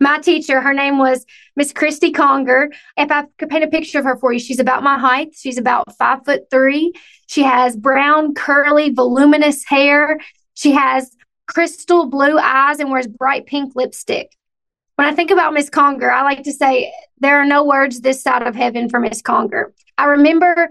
My 0.00 0.18
teacher, 0.18 0.60
her 0.60 0.74
name 0.74 0.98
was 0.98 1.24
Miss 1.56 1.72
Christy 1.72 2.10
Conger. 2.10 2.70
If 2.96 3.10
I 3.10 3.24
could 3.38 3.50
paint 3.50 3.64
a 3.64 3.68
picture 3.68 3.98
of 3.98 4.04
her 4.04 4.16
for 4.16 4.32
you, 4.32 4.38
she's 4.38 4.60
about 4.60 4.82
my 4.82 4.98
height. 4.98 5.34
She's 5.34 5.58
about 5.58 5.96
five 5.96 6.24
foot 6.24 6.42
three. 6.50 6.92
She 7.26 7.42
has 7.42 7.76
brown, 7.76 8.34
curly, 8.34 8.90
voluminous 8.90 9.64
hair. 9.64 10.18
She 10.54 10.72
has 10.72 11.14
crystal 11.46 12.06
blue 12.06 12.38
eyes 12.38 12.78
and 12.78 12.90
wears 12.90 13.06
bright 13.06 13.46
pink 13.46 13.74
lipstick. 13.74 14.30
When 14.96 15.08
I 15.08 15.14
think 15.14 15.30
about 15.30 15.54
Miss 15.54 15.70
Conger, 15.70 16.10
I 16.10 16.22
like 16.22 16.44
to 16.44 16.52
say 16.52 16.92
there 17.18 17.38
are 17.38 17.46
no 17.46 17.64
words 17.64 18.00
this 18.00 18.22
side 18.22 18.42
of 18.46 18.54
heaven 18.54 18.88
for 18.88 19.00
Miss 19.00 19.22
Conger. 19.22 19.72
I 19.98 20.04
remember 20.04 20.70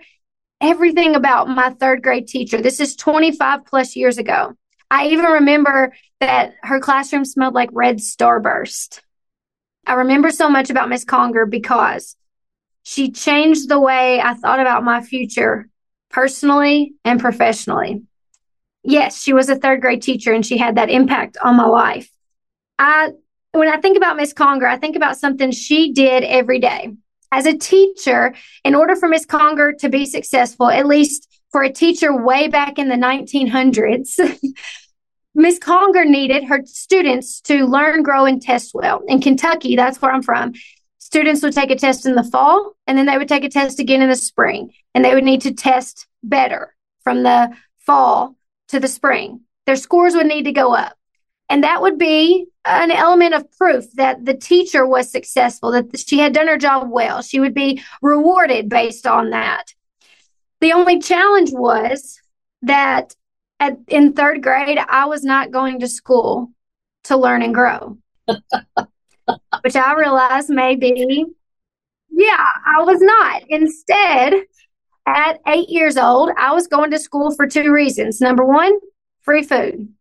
everything 0.62 1.16
about 1.16 1.50
my 1.50 1.72
third 1.72 2.04
grade 2.04 2.28
teacher. 2.28 2.62
This 2.62 2.80
is 2.80 2.96
25 2.96 3.66
plus 3.66 3.96
years 3.96 4.18
ago. 4.18 4.56
I 4.92 5.08
even 5.08 5.26
remember 5.26 5.94
that 6.20 6.56
her 6.64 6.82
classroom 6.82 7.24
smelled 7.24 7.54
like 7.54 7.70
red 7.72 7.98
starburst. 7.98 9.00
I 9.88 9.94
remember 9.94 10.32
so 10.32 10.50
much 10.50 10.70
about 10.70 10.90
Miss 10.90 11.06
Conger 11.06 11.46
because 11.46 12.18
she 12.84 13.10
changed 13.10 13.70
the 13.70 13.80
way 13.80 14.20
I 14.20 14.34
thought 14.34 14.60
about 14.60 14.84
my 14.84 15.02
future 15.02 15.70
personally 16.10 16.94
and 17.06 17.22
professionally. 17.22 18.04
Yes, 18.84 19.24
she 19.24 19.32
was 19.32 19.48
a 19.48 19.56
third 19.56 19.80
grade 19.80 20.02
teacher 20.02 20.34
and 20.34 20.46
she 20.46 20.58
had 20.58 20.76
that 20.76 20.90
impact 20.90 21.38
on 21.42 21.56
my 21.56 21.68
life. 21.68 22.10
I 22.78 23.12
when 23.54 23.70
I 23.70 23.78
think 23.78 23.96
about 23.96 24.18
Miss 24.18 24.34
Conger, 24.34 24.68
I 24.68 24.78
think 24.78 24.96
about 24.96 25.18
something 25.18 25.52
she 25.52 25.94
did 25.94 26.24
every 26.24 26.60
day. 26.60 26.96
As 27.32 27.46
a 27.46 27.58
teacher, 27.58 28.34
in 28.66 28.76
order 28.76 28.96
for 28.96 29.08
Miss 29.08 29.26
Conger 29.26 29.74
to 29.80 29.90
be 29.90 30.06
successful, 30.06 30.70
at 30.70 30.86
least 30.86 31.28
for 31.52 31.64
a 31.64 31.72
teacher 31.72 32.16
way 32.16 32.48
back 32.48 32.80
in 32.80 32.88
the 32.88 32.96
1900s, 32.96 34.20
Miss 35.34 35.60
Conger 35.60 36.06
needed 36.06 36.44
her 36.46 36.62
students 36.66 37.42
to 37.42 37.66
learn, 37.66 38.04
grow, 38.04 38.26
and 38.26 38.42
test 38.42 38.74
well. 38.74 39.02
In 39.08 39.22
Kentucky, 39.22 39.76
that's 39.76 40.02
where 40.02 40.12
I'm 40.12 40.22
from. 40.22 40.54
students 41.00 41.42
would 41.42 41.54
take 41.54 41.72
a 41.72 41.76
test 41.76 42.06
in 42.06 42.16
the 42.16 42.24
fall 42.24 42.74
and 42.88 42.98
then 42.98 43.06
they 43.06 43.18
would 43.18 43.28
take 43.28 43.44
a 43.44 43.50
test 43.50 43.80
again 43.80 44.02
in 44.02 44.10
the 44.10 44.16
spring 44.16 44.74
and 44.94 45.04
they 45.04 45.14
would 45.14 45.24
need 45.24 45.42
to 45.42 45.54
test 45.54 46.08
better 46.24 46.76
from 47.04 47.24
the 47.24 47.56
fall 47.80 48.36
to 48.70 48.80
the 48.80 48.88
spring. 48.88 49.42
Their 49.66 49.76
scores 49.76 50.16
would 50.16 50.28
need 50.28 50.44
to 50.44 50.52
go 50.52 50.74
up. 50.74 50.98
And 51.50 51.66
that 51.66 51.82
would 51.82 51.98
be 51.98 52.48
an 52.64 52.92
element 52.92 53.34
of 53.34 53.52
proof 53.52 53.92
that 53.96 54.24
the 54.24 54.34
teacher 54.34 54.88
was 54.88 55.12
successful, 55.12 55.72
that 55.72 56.00
she 56.00 56.20
had 56.20 56.34
done 56.34 56.48
her 56.48 56.58
job 56.58 56.90
well. 56.90 57.22
She 57.22 57.42
would 57.42 57.54
be 57.54 57.84
rewarded 58.02 58.70
based 58.70 59.06
on 59.06 59.32
that. 59.32 59.74
The 60.62 60.72
only 60.74 61.00
challenge 61.00 61.52
was 61.52 62.22
that 62.62 63.16
at, 63.62 63.78
in 63.88 64.14
third 64.14 64.42
grade, 64.42 64.80
I 64.80 65.06
was 65.06 65.24
not 65.24 65.52
going 65.52 65.80
to 65.80 65.88
school 65.88 66.52
to 67.06 67.16
learn 67.16 67.44
and 67.44 67.54
grow, 67.54 67.98
which 69.62 69.76
I 69.76 69.94
realized 69.94 70.50
maybe, 70.50 71.26
yeah, 72.10 72.48
I 72.66 72.82
was 72.82 73.00
not. 73.00 73.44
Instead, 73.50 74.34
at 75.06 75.40
eight 75.48 75.70
years 75.70 75.96
old, 75.96 76.32
I 76.38 76.54
was 76.54 76.68
going 76.68 76.90
to 76.92 77.00
school 77.00 77.36
for 77.36 77.48
two 77.48 77.72
reasons. 77.72 78.20
Number 78.20 78.44
one, 78.44 78.74
free 79.22 79.44
food. 79.44 79.94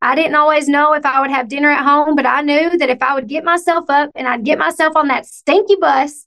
I 0.00 0.14
didn't 0.14 0.36
always 0.36 0.68
know 0.68 0.92
if 0.92 1.04
I 1.04 1.20
would 1.20 1.30
have 1.30 1.48
dinner 1.48 1.70
at 1.70 1.84
home, 1.84 2.14
but 2.14 2.26
I 2.26 2.42
knew 2.42 2.78
that 2.78 2.90
if 2.90 3.02
I 3.02 3.14
would 3.14 3.26
get 3.26 3.42
myself 3.42 3.90
up 3.90 4.10
and 4.14 4.28
I'd 4.28 4.44
get 4.44 4.58
myself 4.58 4.94
on 4.94 5.08
that 5.08 5.26
stinky 5.26 5.74
bus, 5.80 6.24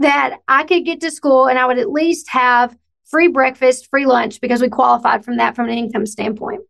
that 0.00 0.38
I 0.48 0.64
could 0.64 0.84
get 0.84 1.00
to 1.02 1.12
school 1.12 1.46
and 1.46 1.60
I 1.60 1.66
would 1.66 1.78
at 1.78 1.90
least 1.90 2.28
have 2.30 2.76
free 3.12 3.28
breakfast, 3.28 3.88
free 3.90 4.06
lunch, 4.06 4.40
because 4.40 4.60
we 4.60 4.68
qualified 4.68 5.24
from 5.24 5.36
that 5.36 5.54
from 5.54 5.68
an 5.68 5.78
income 5.78 6.06
standpoint. 6.06 6.62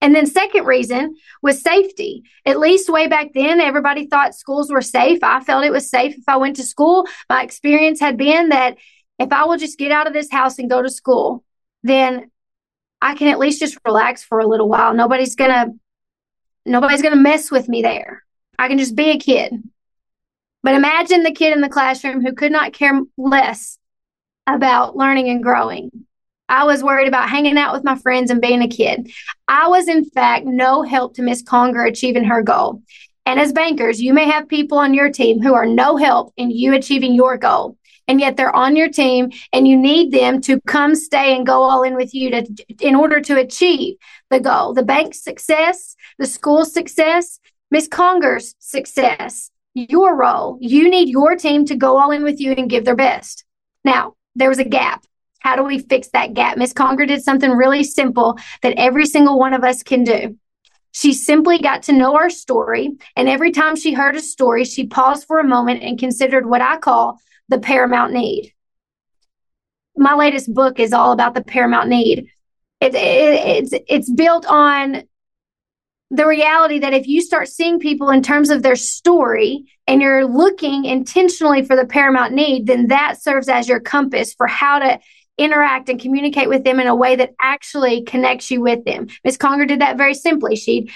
And 0.00 0.14
then 0.14 0.26
second 0.26 0.66
reason 0.66 1.14
was 1.42 1.62
safety. 1.62 2.24
At 2.44 2.58
least 2.58 2.88
way 2.88 3.06
back 3.06 3.28
then, 3.34 3.60
everybody 3.60 4.06
thought 4.06 4.34
schools 4.34 4.70
were 4.70 4.82
safe. 4.82 5.20
I 5.22 5.40
felt 5.40 5.64
it 5.64 5.72
was 5.72 5.88
safe 5.88 6.16
if 6.16 6.24
I 6.26 6.36
went 6.36 6.56
to 6.56 6.62
school. 6.64 7.06
My 7.30 7.42
experience 7.42 8.00
had 8.00 8.16
been 8.16 8.48
that 8.48 8.76
if 9.18 9.32
I 9.32 9.44
will 9.44 9.56
just 9.56 9.78
get 9.78 9.92
out 9.92 10.06
of 10.06 10.12
this 10.12 10.30
house 10.30 10.58
and 10.58 10.70
go 10.70 10.82
to 10.82 10.90
school, 10.90 11.44
then 11.82 12.30
I 13.00 13.14
can 13.14 13.28
at 13.28 13.38
least 13.38 13.60
just 13.60 13.78
relax 13.84 14.24
for 14.24 14.38
a 14.38 14.46
little 14.46 14.68
while. 14.68 14.94
Nobody's 14.94 15.34
gonna 15.34 15.68
nobody's 16.64 17.02
gonna 17.02 17.16
mess 17.16 17.50
with 17.50 17.68
me 17.68 17.82
there. 17.82 18.24
I 18.58 18.68
can 18.68 18.78
just 18.78 18.96
be 18.96 19.10
a 19.10 19.18
kid. 19.18 19.52
But 20.62 20.74
imagine 20.74 21.22
the 21.22 21.32
kid 21.32 21.52
in 21.52 21.60
the 21.60 21.68
classroom 21.68 22.22
who 22.22 22.32
could 22.32 22.52
not 22.52 22.72
care 22.72 23.00
less 23.16 23.78
about 24.46 24.96
learning 24.96 25.28
and 25.28 25.42
growing. 25.42 25.90
I 26.48 26.64
was 26.64 26.82
worried 26.82 27.08
about 27.08 27.28
hanging 27.28 27.58
out 27.58 27.74
with 27.74 27.84
my 27.84 27.96
friends 27.96 28.30
and 28.30 28.40
being 28.40 28.62
a 28.62 28.68
kid. 28.68 29.10
I 29.48 29.68
was, 29.68 29.88
in 29.88 30.04
fact, 30.04 30.46
no 30.46 30.82
help 30.82 31.14
to 31.16 31.22
Miss 31.22 31.42
Conger 31.42 31.84
achieving 31.84 32.24
her 32.24 32.42
goal. 32.42 32.82
And 33.24 33.40
as 33.40 33.52
bankers, 33.52 34.00
you 34.00 34.14
may 34.14 34.26
have 34.26 34.48
people 34.48 34.78
on 34.78 34.94
your 34.94 35.10
team 35.10 35.42
who 35.42 35.54
are 35.54 35.66
no 35.66 35.96
help 35.96 36.32
in 36.36 36.50
you 36.50 36.74
achieving 36.74 37.14
your 37.14 37.36
goal 37.36 37.76
and 38.08 38.20
yet 38.20 38.36
they're 38.36 38.54
on 38.54 38.76
your 38.76 38.88
team 38.88 39.30
and 39.52 39.66
you 39.66 39.76
need 39.76 40.12
them 40.12 40.40
to 40.42 40.60
come 40.62 40.94
stay 40.94 41.36
and 41.36 41.46
go 41.46 41.62
all 41.62 41.82
in 41.82 41.94
with 41.94 42.14
you 42.14 42.30
to 42.30 42.46
in 42.80 42.94
order 42.94 43.20
to 43.20 43.38
achieve 43.38 43.96
the 44.30 44.40
goal 44.40 44.72
the 44.72 44.82
bank's 44.82 45.22
success 45.22 45.96
the 46.18 46.26
school's 46.26 46.72
success 46.72 47.40
miss 47.70 47.88
conger's 47.88 48.54
success 48.58 49.50
your 49.74 50.16
role 50.16 50.58
you 50.60 50.88
need 50.88 51.08
your 51.08 51.36
team 51.36 51.64
to 51.64 51.76
go 51.76 51.98
all 51.98 52.10
in 52.10 52.22
with 52.22 52.40
you 52.40 52.52
and 52.52 52.70
give 52.70 52.84
their 52.84 52.96
best 52.96 53.44
now 53.84 54.14
there 54.36 54.48
was 54.48 54.58
a 54.58 54.64
gap 54.64 55.04
how 55.40 55.56
do 55.56 55.62
we 55.62 55.78
fix 55.78 56.08
that 56.08 56.34
gap 56.34 56.56
miss 56.56 56.72
conger 56.72 57.06
did 57.06 57.22
something 57.22 57.50
really 57.50 57.84
simple 57.84 58.38
that 58.62 58.74
every 58.76 59.06
single 59.06 59.38
one 59.38 59.54
of 59.54 59.64
us 59.64 59.82
can 59.82 60.04
do 60.04 60.36
she 60.96 61.12
simply 61.12 61.58
got 61.58 61.82
to 61.84 61.92
know 61.92 62.16
our 62.16 62.30
story. 62.30 62.96
And 63.16 63.28
every 63.28 63.52
time 63.52 63.76
she 63.76 63.92
heard 63.92 64.16
a 64.16 64.20
story, 64.20 64.64
she 64.64 64.86
paused 64.86 65.26
for 65.26 65.38
a 65.38 65.46
moment 65.46 65.82
and 65.82 65.98
considered 65.98 66.46
what 66.46 66.62
I 66.62 66.78
call 66.78 67.20
the 67.50 67.58
paramount 67.58 68.14
need. 68.14 68.54
My 69.94 70.14
latest 70.14 70.54
book 70.54 70.80
is 70.80 70.94
all 70.94 71.12
about 71.12 71.34
the 71.34 71.44
paramount 71.44 71.90
need. 71.90 72.30
It, 72.80 72.94
it, 72.94 72.96
it's 72.96 73.84
it's 73.88 74.10
built 74.10 74.46
on 74.46 75.02
the 76.10 76.26
reality 76.26 76.78
that 76.78 76.94
if 76.94 77.08
you 77.08 77.20
start 77.20 77.48
seeing 77.48 77.80
people 77.80 78.10
in 78.10 78.22
terms 78.22 78.50
of 78.50 78.62
their 78.62 78.76
story 78.76 79.64
and 79.86 80.00
you're 80.00 80.24
looking 80.24 80.84
intentionally 80.84 81.62
for 81.62 81.74
the 81.74 81.86
paramount 81.86 82.32
need, 82.32 82.66
then 82.66 82.88
that 82.88 83.20
serves 83.20 83.48
as 83.48 83.68
your 83.68 83.80
compass 83.80 84.32
for 84.32 84.46
how 84.46 84.78
to 84.78 85.00
interact 85.36 85.88
and 85.88 86.00
communicate 86.00 86.48
with 86.48 86.64
them 86.64 86.80
in 86.80 86.86
a 86.86 86.94
way 86.94 87.16
that 87.16 87.34
actually 87.40 88.02
connects 88.02 88.50
you 88.50 88.60
with 88.60 88.84
them. 88.84 89.08
Miss 89.24 89.36
Conger 89.36 89.66
did 89.66 89.80
that 89.80 89.96
very 89.96 90.14
simply. 90.14 90.56
She'd 90.56 90.90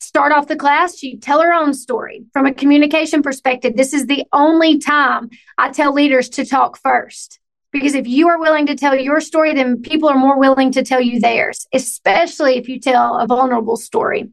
start 0.00 0.32
off 0.32 0.48
the 0.48 0.56
class, 0.56 0.98
she'd 0.98 1.22
tell 1.22 1.40
her 1.40 1.52
own 1.52 1.74
story. 1.74 2.24
From 2.32 2.46
a 2.46 2.54
communication 2.54 3.22
perspective, 3.22 3.76
this 3.76 3.92
is 3.92 4.06
the 4.06 4.24
only 4.32 4.78
time 4.78 5.30
I 5.58 5.70
tell 5.70 5.92
leaders 5.92 6.28
to 6.30 6.44
talk 6.44 6.78
first. 6.78 7.38
Because 7.70 7.94
if 7.94 8.06
you 8.06 8.28
are 8.28 8.38
willing 8.38 8.66
to 8.66 8.76
tell 8.76 8.94
your 8.94 9.20
story, 9.20 9.52
then 9.52 9.82
people 9.82 10.08
are 10.08 10.18
more 10.18 10.38
willing 10.38 10.70
to 10.72 10.84
tell 10.84 11.00
you 11.00 11.20
theirs, 11.20 11.66
especially 11.72 12.56
if 12.56 12.68
you 12.68 12.78
tell 12.78 13.18
a 13.18 13.26
vulnerable 13.26 13.76
story. 13.76 14.30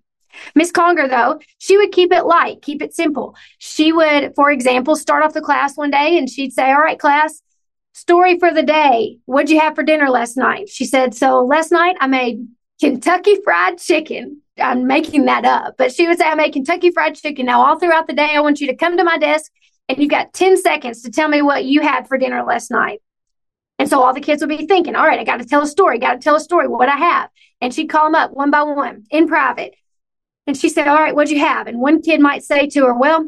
Miss 0.56 0.72
Conger, 0.72 1.08
though, 1.08 1.40
she 1.58 1.78
would 1.78 1.92
keep 1.92 2.12
it 2.12 2.26
light, 2.26 2.62
keep 2.62 2.82
it 2.82 2.94
simple. 2.94 3.36
She 3.58 3.92
would, 3.92 4.34
for 4.36 4.52
example, 4.52 4.96
start 4.96 5.24
off 5.24 5.34
the 5.34 5.42
class 5.42 5.78
one 5.78 5.92
day 5.92 6.18
and 6.18 6.30
she'd 6.30 6.54
say, 6.54 6.72
All 6.72 6.82
right, 6.82 7.00
class, 7.00 7.42
story 7.94 8.40
for 8.40 8.54
the 8.54 8.64
day. 8.64 9.18
What'd 9.26 9.50
you 9.50 9.60
have 9.60 9.76
for 9.76 9.84
dinner 9.84 10.10
last 10.10 10.38
night? 10.38 10.70
She 10.70 10.86
said, 10.86 11.14
So 11.14 11.44
last 11.46 11.72
night 11.72 11.98
I 12.00 12.08
made 12.08 12.48
Kentucky 12.80 13.38
Fried 13.44 13.78
Chicken. 13.78 14.42
I'm 14.58 14.86
making 14.86 15.26
that 15.26 15.46
up, 15.46 15.76
but 15.78 15.94
she 15.94 16.08
would 16.08 16.18
say, 16.18 16.26
I 16.26 16.36
made 16.36 16.54
Kentucky 16.54 16.92
Fried 16.92 17.16
Chicken. 17.16 17.46
Now, 17.46 17.62
all 17.62 17.80
throughout 17.80 18.08
the 18.08 18.14
day, 18.14 18.32
I 18.36 18.42
want 18.42 18.60
you 18.60 18.68
to 18.68 18.76
come 18.76 18.98
to 18.98 19.04
my 19.04 19.18
desk 19.18 19.52
and 19.88 19.98
you've 19.98 20.10
got 20.10 20.34
10 20.34 20.58
seconds 20.58 21.02
to 21.02 21.12
tell 21.12 21.28
me 21.28 21.42
what 21.42 21.66
you 21.66 21.82
had 21.82 22.08
for 22.08 22.18
dinner 22.18 22.44
last 22.44 22.72
night. 22.72 23.02
And 23.80 23.90
so 23.90 24.02
all 24.02 24.14
the 24.14 24.22
kids 24.22 24.42
would 24.42 24.50
be 24.50 24.68
thinking, 24.68 24.96
all 24.96 25.08
right, 25.08 25.20
I 25.20 25.24
got 25.24 25.38
to 25.38 25.46
tell 25.46 25.64
a 25.64 25.68
story, 25.68 25.98
got 25.98 26.14
to 26.14 26.20
tell 26.20 26.36
a 26.36 26.40
story, 26.40 26.68
what 26.68 26.88
I 26.88 26.98
have. 26.98 27.30
And 27.62 27.74
she'd 27.74 27.88
call 27.88 28.06
them 28.06 28.16
up 28.16 28.32
one 28.32 28.52
by 28.52 28.62
one 28.62 29.06
in 29.10 29.28
private. 29.28 29.74
And 30.48 30.58
she 30.58 30.70
said, 30.70 30.88
all 30.88 30.96
right, 30.96 31.16
what'd 31.16 31.32
you 31.32 31.40
have? 31.40 31.68
And 31.68 31.80
one 31.80 32.02
kid 32.02 32.20
might 32.20 32.44
say 32.44 32.68
to 32.68 32.86
her, 32.86 32.94
well, 32.94 33.28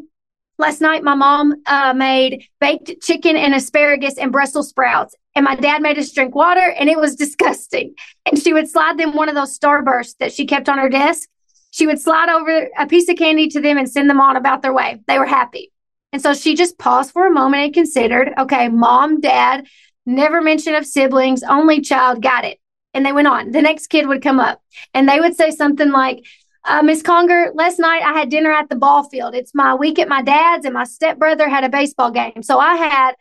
last 0.58 0.80
night 0.80 1.02
my 1.02 1.14
mom 1.14 1.54
uh, 1.66 1.94
made 1.94 2.46
baked 2.60 3.02
chicken 3.02 3.36
and 3.36 3.54
asparagus 3.54 4.18
and 4.18 4.32
Brussels 4.32 4.68
sprouts 4.68 5.14
and 5.34 5.44
my 5.44 5.56
dad 5.56 5.82
made 5.82 5.98
us 5.98 6.12
drink 6.12 6.34
water 6.34 6.74
and 6.78 6.88
it 6.88 6.98
was 6.98 7.16
disgusting. 7.24 7.94
And 8.26 8.38
she 8.38 8.52
would 8.52 8.68
slide 8.68 8.98
them 8.98 9.14
one 9.14 9.28
of 9.28 9.34
those 9.34 9.58
starbursts 9.58 10.16
that 10.18 10.32
she 10.32 10.46
kept 10.46 10.68
on 10.68 10.78
her 10.78 10.88
desk. 10.88 11.28
She 11.70 11.86
would 11.86 12.00
slide 12.00 12.28
over 12.28 12.68
a 12.78 12.86
piece 12.86 13.08
of 13.08 13.16
candy 13.16 13.48
to 13.48 13.60
them 13.60 13.78
and 13.78 13.90
send 13.90 14.08
them 14.08 14.20
on 14.20 14.36
about 14.36 14.62
their 14.62 14.72
way. 14.72 15.00
They 15.08 15.18
were 15.18 15.26
happy. 15.26 15.72
And 16.12 16.22
so 16.22 16.32
she 16.32 16.54
just 16.54 16.78
paused 16.78 17.10
for 17.10 17.26
a 17.26 17.32
moment 17.32 17.64
and 17.64 17.74
considered, 17.74 18.32
okay, 18.38 18.68
mom, 18.68 19.20
dad, 19.20 19.66
never 20.06 20.40
mention 20.40 20.76
of 20.76 20.86
siblings, 20.86 21.42
only 21.42 21.80
child, 21.80 22.22
got 22.22 22.44
it. 22.44 22.60
And 22.92 23.04
they 23.04 23.12
went 23.12 23.26
on. 23.26 23.50
The 23.50 23.62
next 23.62 23.88
kid 23.88 24.06
would 24.06 24.22
come 24.22 24.38
up 24.38 24.62
and 24.92 25.08
they 25.08 25.18
would 25.18 25.36
say 25.36 25.50
something 25.50 25.90
like, 25.90 26.24
uh, 26.64 26.82
Miss 26.82 27.02
Conger, 27.02 27.50
last 27.54 27.78
night 27.78 28.02
I 28.02 28.12
had 28.12 28.30
dinner 28.30 28.52
at 28.52 28.68
the 28.68 28.76
ball 28.76 29.04
field. 29.04 29.34
It's 29.34 29.54
my 29.54 29.74
week 29.74 29.98
at 29.98 30.08
my 30.08 30.22
dad's, 30.22 30.64
and 30.64 30.74
my 30.74 30.84
stepbrother 30.84 31.48
had 31.48 31.64
a 31.64 31.68
baseball 31.68 32.10
game. 32.10 32.42
So 32.42 32.58
I 32.58 32.76
had 32.76 33.14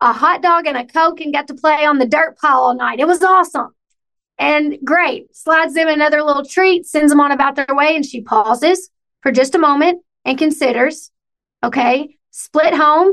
a 0.00 0.12
hot 0.12 0.42
dog 0.42 0.66
and 0.66 0.76
a 0.76 0.84
Coke 0.84 1.20
and 1.20 1.32
got 1.32 1.48
to 1.48 1.54
play 1.54 1.84
on 1.84 1.98
the 1.98 2.06
dirt 2.06 2.38
pile 2.38 2.60
all 2.60 2.74
night. 2.74 3.00
It 3.00 3.06
was 3.06 3.22
awesome. 3.22 3.74
And 4.38 4.78
great. 4.82 5.34
Slides 5.36 5.74
them 5.74 5.88
another 5.88 6.22
little 6.22 6.44
treat, 6.44 6.86
sends 6.86 7.12
them 7.12 7.20
on 7.20 7.30
about 7.30 7.56
their 7.56 7.66
way, 7.70 7.94
and 7.94 8.04
she 8.04 8.22
pauses 8.22 8.90
for 9.22 9.30
just 9.30 9.54
a 9.54 9.58
moment 9.58 10.02
and 10.24 10.38
considers, 10.38 11.10
okay, 11.62 12.16
split 12.30 12.74
home, 12.74 13.12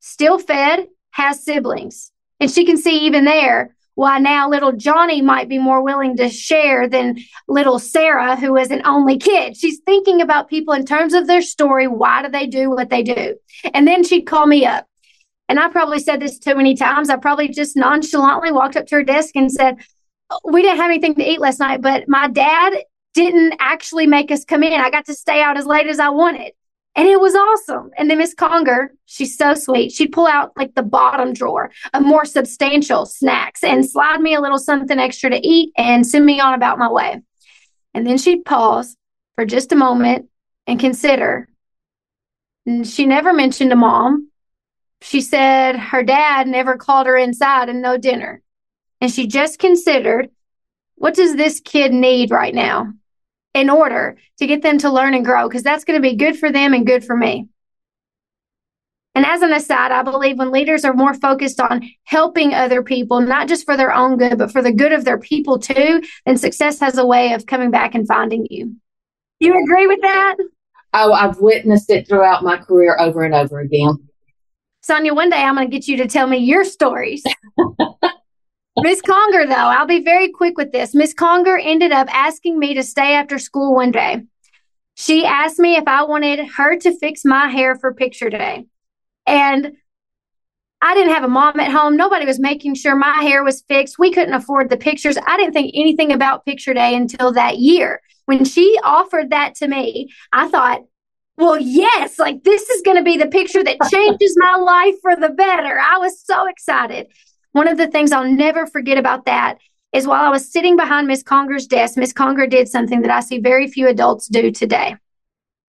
still 0.00 0.38
fed, 0.38 0.86
has 1.10 1.44
siblings. 1.44 2.12
And 2.40 2.50
she 2.50 2.64
can 2.64 2.76
see 2.76 3.06
even 3.06 3.24
there 3.24 3.74
why 3.94 4.18
now 4.18 4.48
little 4.48 4.72
Johnny 4.72 5.22
might 5.22 5.48
be 5.48 5.58
more 5.58 5.82
willing 5.82 6.16
to 6.16 6.28
share 6.28 6.88
than 6.88 7.18
little 7.48 7.78
Sarah, 7.78 8.36
who 8.36 8.56
is 8.56 8.70
an 8.70 8.82
only 8.84 9.18
kid. 9.18 9.56
She's 9.56 9.78
thinking 9.80 10.20
about 10.20 10.48
people 10.48 10.74
in 10.74 10.84
terms 10.84 11.14
of 11.14 11.26
their 11.26 11.42
story. 11.42 11.86
Why 11.86 12.22
do 12.22 12.28
they 12.28 12.46
do 12.46 12.70
what 12.70 12.90
they 12.90 13.02
do? 13.02 13.36
And 13.72 13.86
then 13.86 14.02
she'd 14.04 14.22
call 14.22 14.46
me 14.46 14.66
up 14.66 14.86
and 15.48 15.60
I 15.60 15.68
probably 15.68 15.98
said 15.98 16.20
this 16.20 16.38
too 16.38 16.54
many 16.54 16.74
times. 16.74 17.10
I 17.10 17.16
probably 17.16 17.48
just 17.48 17.76
nonchalantly 17.76 18.52
walked 18.52 18.76
up 18.76 18.86
to 18.86 18.96
her 18.96 19.02
desk 19.02 19.36
and 19.36 19.52
said, 19.52 19.76
We 20.44 20.62
didn't 20.62 20.78
have 20.78 20.90
anything 20.90 21.14
to 21.16 21.28
eat 21.28 21.40
last 21.40 21.60
night, 21.60 21.82
but 21.82 22.08
my 22.08 22.28
dad 22.28 22.72
didn't 23.12 23.54
actually 23.60 24.06
make 24.06 24.30
us 24.30 24.44
come 24.44 24.62
in. 24.62 24.72
I 24.72 24.90
got 24.90 25.06
to 25.06 25.14
stay 25.14 25.42
out 25.42 25.56
as 25.56 25.66
late 25.66 25.86
as 25.86 25.98
I 25.98 26.08
wanted. 26.08 26.52
And 26.96 27.08
it 27.08 27.20
was 27.20 27.34
awesome. 27.34 27.90
And 27.96 28.08
then 28.08 28.18
Miss 28.18 28.34
Conger, 28.34 28.94
she's 29.06 29.36
so 29.36 29.54
sweet. 29.54 29.90
She'd 29.90 30.12
pull 30.12 30.28
out 30.28 30.52
like 30.56 30.74
the 30.74 30.82
bottom 30.82 31.32
drawer 31.32 31.72
of 31.92 32.02
more 32.02 32.24
substantial 32.24 33.04
snacks 33.04 33.64
and 33.64 33.88
slide 33.88 34.20
me 34.20 34.34
a 34.34 34.40
little 34.40 34.58
something 34.58 34.98
extra 34.98 35.30
to 35.30 35.46
eat 35.46 35.72
and 35.76 36.06
send 36.06 36.24
me 36.24 36.38
on 36.38 36.54
about 36.54 36.78
my 36.78 36.90
way. 36.90 37.20
And 37.94 38.06
then 38.06 38.16
she'd 38.16 38.44
pause 38.44 38.96
for 39.34 39.44
just 39.44 39.72
a 39.72 39.76
moment 39.76 40.28
and 40.68 40.78
consider. 40.78 41.48
And 42.64 42.86
she 42.86 43.06
never 43.06 43.32
mentioned 43.32 43.72
a 43.72 43.76
mom 43.76 44.30
she 45.04 45.20
said 45.20 45.76
her 45.76 46.02
dad 46.02 46.48
never 46.48 46.78
called 46.78 47.06
her 47.06 47.16
inside 47.16 47.68
and 47.68 47.82
no 47.82 47.98
dinner. 47.98 48.40
And 49.02 49.12
she 49.12 49.26
just 49.26 49.58
considered 49.58 50.30
what 50.94 51.14
does 51.14 51.36
this 51.36 51.60
kid 51.60 51.92
need 51.92 52.30
right 52.30 52.54
now 52.54 52.94
in 53.54 53.70
order 53.70 54.18
to 54.38 54.46
get 54.46 54.62
them 54.62 54.78
to 54.78 54.90
learn 54.90 55.14
and 55.14 55.24
grow? 55.24 55.48
Because 55.48 55.62
that's 55.62 55.84
going 55.84 56.00
to 56.00 56.08
be 56.08 56.16
good 56.16 56.38
for 56.38 56.52
them 56.52 56.74
and 56.74 56.86
good 56.86 57.04
for 57.04 57.16
me. 57.16 57.48
And 59.16 59.24
as 59.24 59.42
an 59.42 59.52
aside, 59.52 59.92
I 59.92 60.02
believe 60.02 60.38
when 60.38 60.50
leaders 60.50 60.84
are 60.84 60.92
more 60.92 61.14
focused 61.14 61.60
on 61.60 61.88
helping 62.02 62.52
other 62.52 62.82
people, 62.82 63.20
not 63.20 63.46
just 63.46 63.64
for 63.64 63.76
their 63.76 63.94
own 63.94 64.16
good, 64.16 64.38
but 64.38 64.50
for 64.50 64.60
the 64.60 64.72
good 64.72 64.92
of 64.92 65.04
their 65.04 65.18
people 65.18 65.58
too, 65.58 66.02
then 66.26 66.36
success 66.36 66.80
has 66.80 66.98
a 66.98 67.06
way 67.06 67.32
of 67.32 67.46
coming 67.46 67.70
back 67.70 67.94
and 67.94 68.08
finding 68.08 68.46
you. 68.50 68.74
You 69.38 69.62
agree 69.62 69.86
with 69.86 70.00
that? 70.02 70.36
Oh, 70.94 71.12
I've 71.12 71.38
witnessed 71.38 71.90
it 71.90 72.08
throughout 72.08 72.42
my 72.42 72.56
career 72.56 72.96
over 72.98 73.22
and 73.22 73.34
over 73.34 73.60
again. 73.60 74.08
Sonia, 74.82 75.14
one 75.14 75.30
day 75.30 75.42
I'm 75.42 75.54
going 75.54 75.70
to 75.70 75.74
get 75.74 75.86
you 75.86 75.96
to 75.98 76.08
tell 76.08 76.26
me 76.26 76.38
your 76.38 76.64
stories. 76.64 77.22
Miss 78.78 79.00
Conger, 79.00 79.46
though, 79.46 79.54
I'll 79.54 79.86
be 79.86 80.02
very 80.02 80.30
quick 80.30 80.58
with 80.58 80.72
this. 80.72 80.94
Miss 80.94 81.14
Conger 81.14 81.58
ended 81.58 81.92
up 81.92 82.12
asking 82.12 82.58
me 82.58 82.74
to 82.74 82.82
stay 82.82 83.14
after 83.14 83.38
school 83.38 83.74
one 83.74 83.92
day. 83.92 84.22
She 84.94 85.24
asked 85.24 85.58
me 85.58 85.76
if 85.76 85.86
I 85.86 86.04
wanted 86.04 86.46
her 86.56 86.76
to 86.78 86.98
fix 86.98 87.24
my 87.24 87.48
hair 87.48 87.76
for 87.76 87.94
picture 87.94 88.30
day. 88.30 88.66
And 89.26 89.72
I 90.80 90.94
didn't 90.94 91.14
have 91.14 91.24
a 91.24 91.28
mom 91.28 91.58
at 91.60 91.70
home. 91.70 91.96
Nobody 91.96 92.26
was 92.26 92.38
making 92.38 92.74
sure 92.74 92.94
my 92.94 93.22
hair 93.22 93.42
was 93.42 93.62
fixed. 93.62 93.98
We 93.98 94.12
couldn't 94.12 94.34
afford 94.34 94.70
the 94.70 94.76
pictures. 94.76 95.16
I 95.26 95.36
didn't 95.36 95.54
think 95.54 95.72
anything 95.74 96.12
about 96.12 96.44
picture 96.44 96.74
day 96.74 96.94
until 96.94 97.32
that 97.32 97.58
year. 97.58 98.02
When 98.26 98.44
she 98.44 98.78
offered 98.82 99.30
that 99.30 99.54
to 99.56 99.68
me, 99.68 100.10
I 100.32 100.48
thought, 100.48 100.82
well, 101.36 101.58
yes, 101.58 102.18
like 102.18 102.44
this 102.44 102.68
is 102.68 102.82
going 102.82 102.96
to 102.96 103.02
be 103.02 103.16
the 103.16 103.26
picture 103.26 103.64
that 103.64 103.78
changes 103.90 104.36
my 104.38 104.56
life 104.56 104.94
for 105.00 105.16
the 105.16 105.30
better. 105.30 105.78
I 105.78 105.98
was 105.98 106.20
so 106.20 106.46
excited. 106.46 107.08
One 107.54 107.68
of 107.68 107.78
the 107.78 107.86
things 107.86 108.10
I'll 108.10 108.28
never 108.28 108.66
forget 108.66 108.98
about 108.98 109.26
that 109.26 109.58
is 109.92 110.08
while 110.08 110.24
I 110.24 110.28
was 110.28 110.50
sitting 110.50 110.76
behind 110.76 111.06
Miss 111.06 111.22
Conger's 111.22 111.68
desk, 111.68 111.96
Miss 111.96 112.12
Conger 112.12 112.48
did 112.48 112.68
something 112.68 113.02
that 113.02 113.12
I 113.12 113.20
see 113.20 113.38
very 113.38 113.68
few 113.68 113.86
adults 113.86 114.26
do 114.26 114.50
today. 114.50 114.96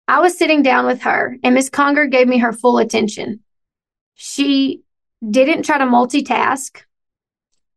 I 0.07 0.19
was 0.19 0.35
sitting 0.35 0.63
down 0.63 0.87
with 0.87 1.03
her, 1.03 1.37
and 1.43 1.53
Miss 1.53 1.69
Conger 1.69 2.07
gave 2.07 2.27
me 2.27 2.39
her 2.39 2.51
full 2.51 2.79
attention. 2.79 3.41
She 4.15 4.81
didn't 5.29 5.61
try 5.61 5.77
to 5.77 5.85
multitask. 5.85 6.81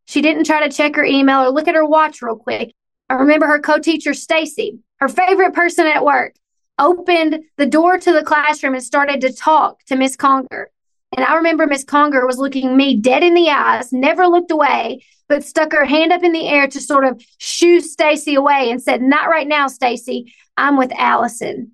She 0.07 0.23
didn't 0.23 0.45
try 0.45 0.67
to 0.67 0.75
check 0.75 0.97
her 0.97 1.05
email 1.05 1.41
or 1.41 1.51
look 1.51 1.69
at 1.69 1.75
her 1.75 1.85
watch 1.85 2.23
real 2.23 2.37
quick. 2.37 2.73
I 3.11 3.15
remember 3.15 3.47
her 3.47 3.61
co-teacher 3.61 4.15
Stacy, 4.15 4.79
her 5.01 5.09
favorite 5.09 5.53
person 5.53 5.87
at 5.87 6.03
work, 6.03 6.35
opened 6.79 7.41
the 7.59 7.67
door 7.67 7.99
to 7.99 8.13
the 8.15 8.25
classroom 8.25 8.73
and 8.73 8.83
started 8.83 9.21
to 9.21 9.35
talk 9.35 9.85
to 9.85 9.97
Miss 9.97 10.17
Conger. 10.17 10.71
And 11.17 11.25
I 11.25 11.37
remember 11.37 11.67
Miss 11.67 11.85
Conger 11.85 12.27
was 12.27 12.39
looking 12.39 12.77
me 12.77 12.97
dead 12.97 13.23
in 13.23 13.35
the 13.35 13.49
eyes, 13.49 13.93
never 13.93 14.27
looked 14.27 14.51
away, 14.51 15.05
but 15.29 15.45
stuck 15.45 15.73
her 15.73 15.85
hand 15.85 16.13
up 16.13 16.23
in 16.23 16.33
the 16.33 16.47
air 16.47 16.69
to 16.69 16.81
sort 16.81 17.05
of 17.05 17.23
shoo 17.39 17.81
Stacy 17.81 18.35
away 18.35 18.71
and 18.71 18.83
said, 18.83 19.03
"Not 19.03 19.29
right 19.29 19.47
now, 19.47 19.69
Stacy. 19.69 20.35
I'm 20.57 20.77
with 20.77 20.93
Alyson." 20.93 21.73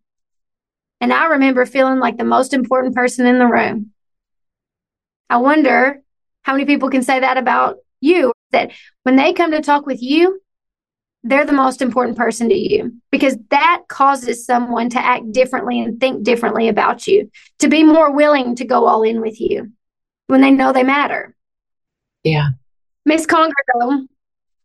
And 1.01 1.13
I 1.13 1.27
remember 1.27 1.67
feeling 1.67 1.99
like 1.99 2.17
the 2.17 2.25
most 2.25 2.55
important 2.55 2.95
person 2.95 3.27
in 3.27 3.39
the 3.39 3.47
room. 3.47 3.93
I 5.29 5.39
wonder 5.39 6.03
how 6.43 6.53
many 6.53 6.65
people 6.65 6.91
can 6.91 7.03
say 7.03 7.21
that 7.21 7.37
about 7.37 7.79
you 8.01 8.33
that 8.53 8.71
when 9.03 9.17
they 9.17 9.33
come 9.33 9.51
to 9.51 9.61
talk 9.61 9.87
with 9.87 10.03
you, 10.03 10.41
they're 11.25 11.47
the 11.47 11.53
most 11.53 11.81
important 11.81 12.19
person 12.19 12.51
to 12.51 12.55
you 12.55 12.93
because 13.11 13.37
that 13.49 13.83
causes 13.89 14.45
someone 14.45 14.91
to 14.91 15.03
act 15.05 15.33
differently 15.33 15.81
and 15.81 15.99
think 15.99 16.23
differently 16.23 16.69
about 16.69 17.07
you, 17.07 17.31
to 17.59 17.69
be 17.69 17.83
more 17.83 18.13
willing 18.13 18.55
to 18.57 18.65
go 18.65 18.87
all 18.87 19.03
in 19.03 19.23
with 19.23 19.41
you 19.41 19.73
when 20.27 20.43
they 20.43 20.51
know 20.51 20.73
they 20.73 20.83
matter. 20.83 21.35
Yeah. 22.23 22.51
Miss 23.07 23.25
Conger, 23.25 23.55
though, 23.73 24.07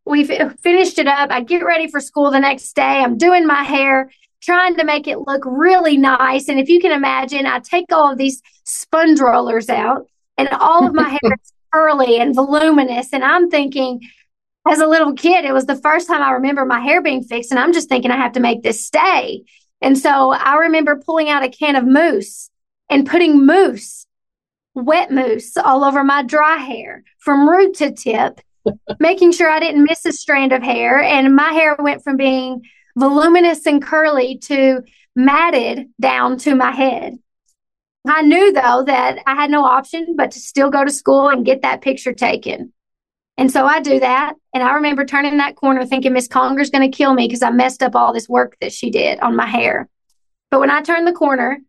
we 0.06 0.26
finished 0.26 1.00
it 1.00 1.08
up. 1.08 1.32
I 1.32 1.42
get 1.42 1.64
ready 1.64 1.90
for 1.90 2.02
school 2.02 2.30
the 2.30 2.40
next 2.40 2.74
day. 2.74 2.82
I'm 2.82 3.18
doing 3.18 3.48
my 3.48 3.64
hair, 3.64 4.12
trying 4.42 4.76
to 4.76 4.84
make 4.84 5.08
it 5.08 5.20
look 5.20 5.44
really 5.46 5.96
nice. 5.96 6.50
And 6.50 6.60
if 6.60 6.68
you 6.68 6.82
can 6.82 6.92
imagine, 6.92 7.46
I 7.46 7.60
take 7.60 7.86
all 7.92 8.12
of 8.12 8.18
these 8.18 8.42
sponge 8.66 9.22
rollers 9.22 9.70
out, 9.70 10.08
and 10.38 10.50
all 10.50 10.86
of 10.86 10.94
my 10.94 11.10
hair 11.22 11.34
is 11.42 11.54
curly 11.72 12.20
and 12.20 12.36
voluminous. 12.36 13.14
And 13.14 13.24
I'm 13.24 13.50
thinking, 13.50 14.02
as 14.70 14.80
a 14.80 14.88
little 14.88 15.14
kid, 15.14 15.46
it 15.46 15.54
was 15.54 15.66
the 15.66 15.76
first 15.76 16.08
time 16.08 16.22
I 16.22 16.32
remember 16.32 16.64
my 16.64 16.80
hair 16.80 17.02
being 17.02 17.24
fixed. 17.24 17.52
And 17.52 17.60
I'm 17.60 17.74
just 17.74 17.90
thinking 17.90 18.12
I 18.12 18.18
have 18.18 18.34
to 18.34 18.40
make 18.40 18.62
this 18.62 18.86
stay. 18.86 19.44
And 19.82 19.98
so 19.98 20.32
I 20.32 20.56
remember 20.56 21.02
pulling 21.04 21.30
out 21.30 21.44
a 21.44 21.50
can 21.50 21.76
of 21.76 21.86
mousse 21.86 22.50
and 22.90 23.08
putting 23.08 23.46
mousse, 23.46 24.06
wet 24.76 25.12
mousse, 25.12 25.58
all 25.58 25.84
over 25.84 26.04
my 26.04 26.22
dry 26.22 26.58
hair 26.58 27.04
from 27.20 27.50
root 27.50 27.76
to 27.76 27.92
tip, 27.92 28.42
making 29.00 29.32
sure 29.32 29.50
I 29.50 29.60
didn't 29.60 29.86
miss 29.86 30.06
a 30.06 30.12
strand 30.12 30.52
of 30.52 30.62
hair. 30.62 31.00
And 31.00 31.36
my 31.36 31.52
hair 31.52 31.76
went 31.80 32.04
from 32.04 32.18
being 32.18 32.62
voluminous 32.96 33.66
and 33.66 33.82
curly 33.82 34.38
to 34.44 34.84
matted 35.16 35.88
down 36.00 36.38
to 36.40 36.54
my 36.54 36.72
head. 36.72 37.18
I 38.08 38.22
knew 38.22 38.54
though 38.54 38.84
that 38.86 39.20
I 39.26 39.36
had 39.36 39.50
no 39.50 39.66
option 39.66 40.16
but 40.16 40.32
to 40.32 40.40
still 40.40 40.70
go 40.70 40.86
to 40.86 40.92
school 40.92 41.28
and 41.28 41.46
get 41.46 41.64
that 41.64 41.82
picture 41.82 42.14
taken. 42.14 42.72
And 43.40 43.50
so 43.50 43.66
I 43.66 43.80
do 43.80 44.02
that. 44.02 44.34
And 44.54 44.62
I 44.62 44.74
remember 44.74 45.06
turning 45.06 45.38
that 45.38 45.56
corner 45.56 45.86
thinking 45.86 46.12
Miss 46.12 46.28
Conger's 46.28 46.70
going 46.70 46.92
to 46.92 46.96
kill 46.96 47.14
me 47.14 47.26
because 47.26 47.42
I 47.42 47.52
messed 47.52 47.82
up 47.82 47.96
all 47.96 48.12
this 48.12 48.28
work 48.28 48.58
that 48.60 48.74
she 48.74 48.92
did 48.92 49.18
on 49.22 49.34
my 49.38 49.46
hair. 49.46 49.88
But 50.52 50.60
when 50.60 50.70
I 50.70 50.82
turned 50.82 51.08
the 51.08 51.14
corner 51.14 51.60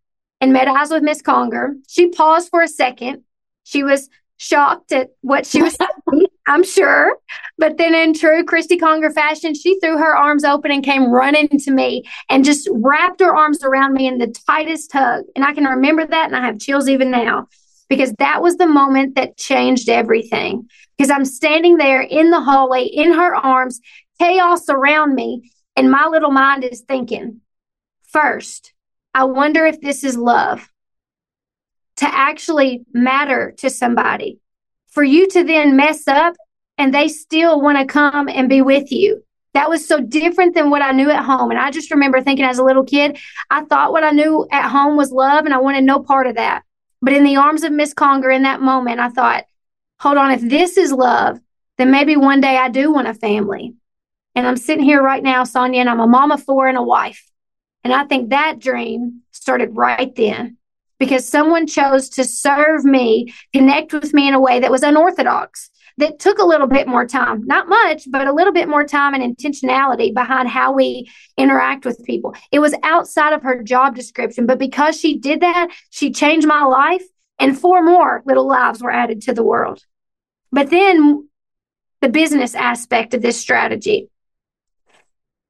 and 0.40 0.52
met 0.52 0.66
eyes 0.66 0.90
with 0.90 1.04
Miss 1.04 1.22
Conger, 1.22 1.76
she 1.86 2.08
paused 2.08 2.48
for 2.50 2.60
a 2.60 2.66
second. 2.66 3.22
She 3.62 3.84
was 3.84 4.08
shocked 4.36 4.90
at 4.90 5.10
what 5.20 5.46
she 5.46 5.62
was 5.62 5.76
saying, 6.10 6.26
I'm 6.48 6.64
sure. 6.64 7.16
But 7.56 7.76
then 7.76 7.94
in 7.94 8.14
true 8.14 8.42
Christy 8.42 8.76
Conger 8.76 9.10
fashion, 9.10 9.54
she 9.54 9.78
threw 9.78 9.96
her 9.96 10.16
arms 10.16 10.42
open 10.42 10.72
and 10.72 10.82
came 10.82 11.12
running 11.12 11.46
to 11.50 11.70
me 11.70 12.02
and 12.28 12.44
just 12.44 12.68
wrapped 12.72 13.20
her 13.20 13.36
arms 13.36 13.62
around 13.62 13.92
me 13.92 14.08
in 14.08 14.18
the 14.18 14.34
tightest 14.44 14.92
hug. 14.92 15.22
And 15.36 15.44
I 15.44 15.54
can 15.54 15.66
remember 15.66 16.04
that 16.04 16.26
and 16.26 16.34
I 16.34 16.44
have 16.44 16.58
chills 16.58 16.88
even 16.88 17.12
now 17.12 17.46
because 17.88 18.12
that 18.14 18.42
was 18.42 18.56
the 18.56 18.66
moment 18.66 19.14
that 19.14 19.36
changed 19.36 19.88
everything 19.88 20.68
because 21.00 21.10
I'm 21.10 21.24
standing 21.24 21.78
there 21.78 22.02
in 22.02 22.28
the 22.28 22.42
hallway 22.42 22.84
in 22.84 23.14
her 23.14 23.34
arms, 23.34 23.80
chaos 24.18 24.68
around 24.68 25.14
me, 25.14 25.50
and 25.74 25.90
my 25.90 26.04
little 26.04 26.30
mind 26.30 26.62
is 26.62 26.82
thinking, 26.82 27.40
first, 28.02 28.74
I 29.14 29.24
wonder 29.24 29.64
if 29.64 29.80
this 29.80 30.04
is 30.04 30.18
love 30.18 30.70
to 31.96 32.04
actually 32.04 32.84
matter 32.92 33.54
to 33.60 33.70
somebody, 33.70 34.40
for 34.88 35.02
you 35.02 35.26
to 35.28 35.42
then 35.42 35.74
mess 35.74 36.06
up 36.06 36.34
and 36.76 36.92
they 36.92 37.08
still 37.08 37.62
want 37.62 37.78
to 37.78 37.86
come 37.86 38.28
and 38.28 38.50
be 38.50 38.60
with 38.60 38.92
you. 38.92 39.24
That 39.54 39.70
was 39.70 39.88
so 39.88 40.02
different 40.02 40.54
than 40.54 40.68
what 40.68 40.82
I 40.82 40.92
knew 40.92 41.08
at 41.08 41.24
home. 41.24 41.50
And 41.50 41.58
I 41.58 41.70
just 41.70 41.90
remember 41.90 42.20
thinking 42.20 42.44
as 42.44 42.58
a 42.58 42.64
little 42.64 42.84
kid, 42.84 43.16
I 43.48 43.64
thought 43.64 43.92
what 43.92 44.04
I 44.04 44.10
knew 44.10 44.46
at 44.52 44.68
home 44.68 44.98
was 44.98 45.12
love 45.12 45.46
and 45.46 45.54
I 45.54 45.60
wanted 45.60 45.84
no 45.84 46.00
part 46.00 46.26
of 46.26 46.34
that. 46.34 46.62
But 47.00 47.14
in 47.14 47.24
the 47.24 47.36
arms 47.36 47.62
of 47.62 47.72
Miss 47.72 47.94
Conger 47.94 48.30
in 48.30 48.42
that 48.42 48.60
moment, 48.60 49.00
I 49.00 49.08
thought, 49.08 49.44
hold 50.00 50.16
on, 50.16 50.32
if 50.32 50.40
this 50.40 50.76
is 50.78 50.92
love, 50.92 51.38
then 51.78 51.90
maybe 51.90 52.16
one 52.16 52.40
day 52.40 52.56
I 52.56 52.70
do 52.70 52.92
want 52.92 53.06
a 53.06 53.14
family. 53.14 53.74
And 54.34 54.46
I'm 54.46 54.56
sitting 54.56 54.84
here 54.84 55.02
right 55.02 55.22
now, 55.22 55.44
Sonia, 55.44 55.80
and 55.80 55.90
I'm 55.90 56.00
a 56.00 56.06
mom 56.06 56.32
of 56.32 56.42
four 56.42 56.68
and 56.68 56.78
a 56.78 56.82
wife. 56.82 57.30
And 57.84 57.92
I 57.92 58.04
think 58.04 58.30
that 58.30 58.58
dream 58.58 59.20
started 59.30 59.76
right 59.76 60.14
then 60.16 60.56
because 60.98 61.28
someone 61.28 61.66
chose 61.66 62.08
to 62.10 62.24
serve 62.24 62.84
me, 62.84 63.32
connect 63.52 63.92
with 63.92 64.14
me 64.14 64.26
in 64.26 64.34
a 64.34 64.40
way 64.40 64.60
that 64.60 64.70
was 64.70 64.82
unorthodox, 64.82 65.70
that 65.98 66.18
took 66.18 66.38
a 66.38 66.46
little 66.46 66.66
bit 66.66 66.88
more 66.88 67.06
time, 67.06 67.46
not 67.46 67.68
much, 67.68 68.04
but 68.10 68.26
a 68.26 68.32
little 68.32 68.52
bit 68.52 68.68
more 68.68 68.84
time 68.84 69.12
and 69.14 69.36
intentionality 69.36 70.14
behind 70.14 70.48
how 70.48 70.72
we 70.72 71.10
interact 71.36 71.84
with 71.84 72.04
people. 72.04 72.34
It 72.52 72.60
was 72.60 72.74
outside 72.82 73.34
of 73.34 73.42
her 73.42 73.62
job 73.62 73.96
description, 73.96 74.46
but 74.46 74.58
because 74.58 74.98
she 74.98 75.18
did 75.18 75.40
that, 75.40 75.68
she 75.90 76.10
changed 76.10 76.46
my 76.46 76.64
life 76.64 77.04
and 77.38 77.58
four 77.58 77.82
more 77.82 78.22
little 78.24 78.46
lives 78.46 78.82
were 78.82 78.90
added 78.90 79.22
to 79.22 79.34
the 79.34 79.42
world. 79.42 79.84
But 80.52 80.70
then 80.70 81.28
the 82.00 82.08
business 82.08 82.54
aspect 82.54 83.14
of 83.14 83.22
this 83.22 83.38
strategy. 83.38 84.08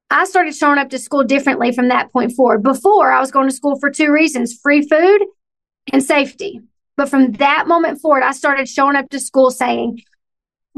I 0.09 0.25
started 0.25 0.53
showing 0.53 0.77
up 0.77 0.89
to 0.89 0.99
school 0.99 1.23
differently 1.23 1.71
from 1.71 1.87
that 1.87 2.11
point 2.11 2.33
forward. 2.33 2.63
Before, 2.63 3.11
I 3.11 3.21
was 3.21 3.31
going 3.31 3.47
to 3.47 3.55
school 3.55 3.79
for 3.79 3.89
two 3.89 4.11
reasons 4.11 4.59
free 4.61 4.81
food 4.81 5.21
and 5.93 6.03
safety. 6.03 6.59
But 6.97 7.09
from 7.09 7.31
that 7.33 7.67
moment 7.67 8.01
forward, 8.01 8.23
I 8.23 8.31
started 8.33 8.67
showing 8.67 8.97
up 8.97 9.09
to 9.09 9.19
school 9.19 9.51
saying, 9.51 10.03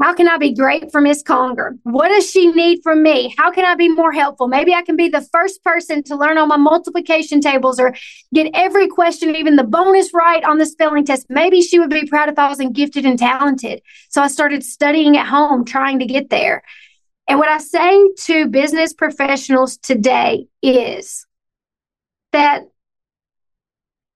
how 0.00 0.12
can 0.12 0.28
I 0.28 0.38
be 0.38 0.52
great 0.52 0.90
for 0.90 1.00
Miss 1.00 1.22
Conger? 1.22 1.76
What 1.84 2.08
does 2.08 2.28
she 2.28 2.48
need 2.48 2.80
from 2.82 3.02
me? 3.02 3.32
How 3.38 3.52
can 3.52 3.64
I 3.64 3.76
be 3.76 3.88
more 3.88 4.12
helpful? 4.12 4.48
Maybe 4.48 4.74
I 4.74 4.82
can 4.82 4.96
be 4.96 5.08
the 5.08 5.26
first 5.32 5.62
person 5.62 6.02
to 6.04 6.16
learn 6.16 6.36
all 6.36 6.46
my 6.46 6.56
multiplication 6.56 7.40
tables 7.40 7.78
or 7.78 7.94
get 8.32 8.50
every 8.54 8.88
question, 8.88 9.36
even 9.36 9.54
the 9.54 9.62
bonus 9.64 10.12
right 10.12 10.42
on 10.42 10.58
the 10.58 10.66
spelling 10.66 11.04
test. 11.04 11.26
Maybe 11.28 11.62
she 11.62 11.78
would 11.78 11.90
be 11.90 12.06
proud 12.06 12.28
if 12.28 12.38
I 12.38 12.48
wasn't 12.48 12.74
gifted 12.74 13.06
and 13.06 13.18
talented. 13.18 13.82
So 14.08 14.20
I 14.20 14.26
started 14.26 14.64
studying 14.64 15.16
at 15.16 15.26
home, 15.26 15.64
trying 15.64 16.00
to 16.00 16.06
get 16.06 16.28
there. 16.28 16.64
And 17.28 17.38
what 17.38 17.48
I 17.48 17.58
say 17.58 18.08
to 18.24 18.48
business 18.48 18.92
professionals 18.92 19.76
today 19.76 20.48
is 20.60 21.24
that 22.32 22.64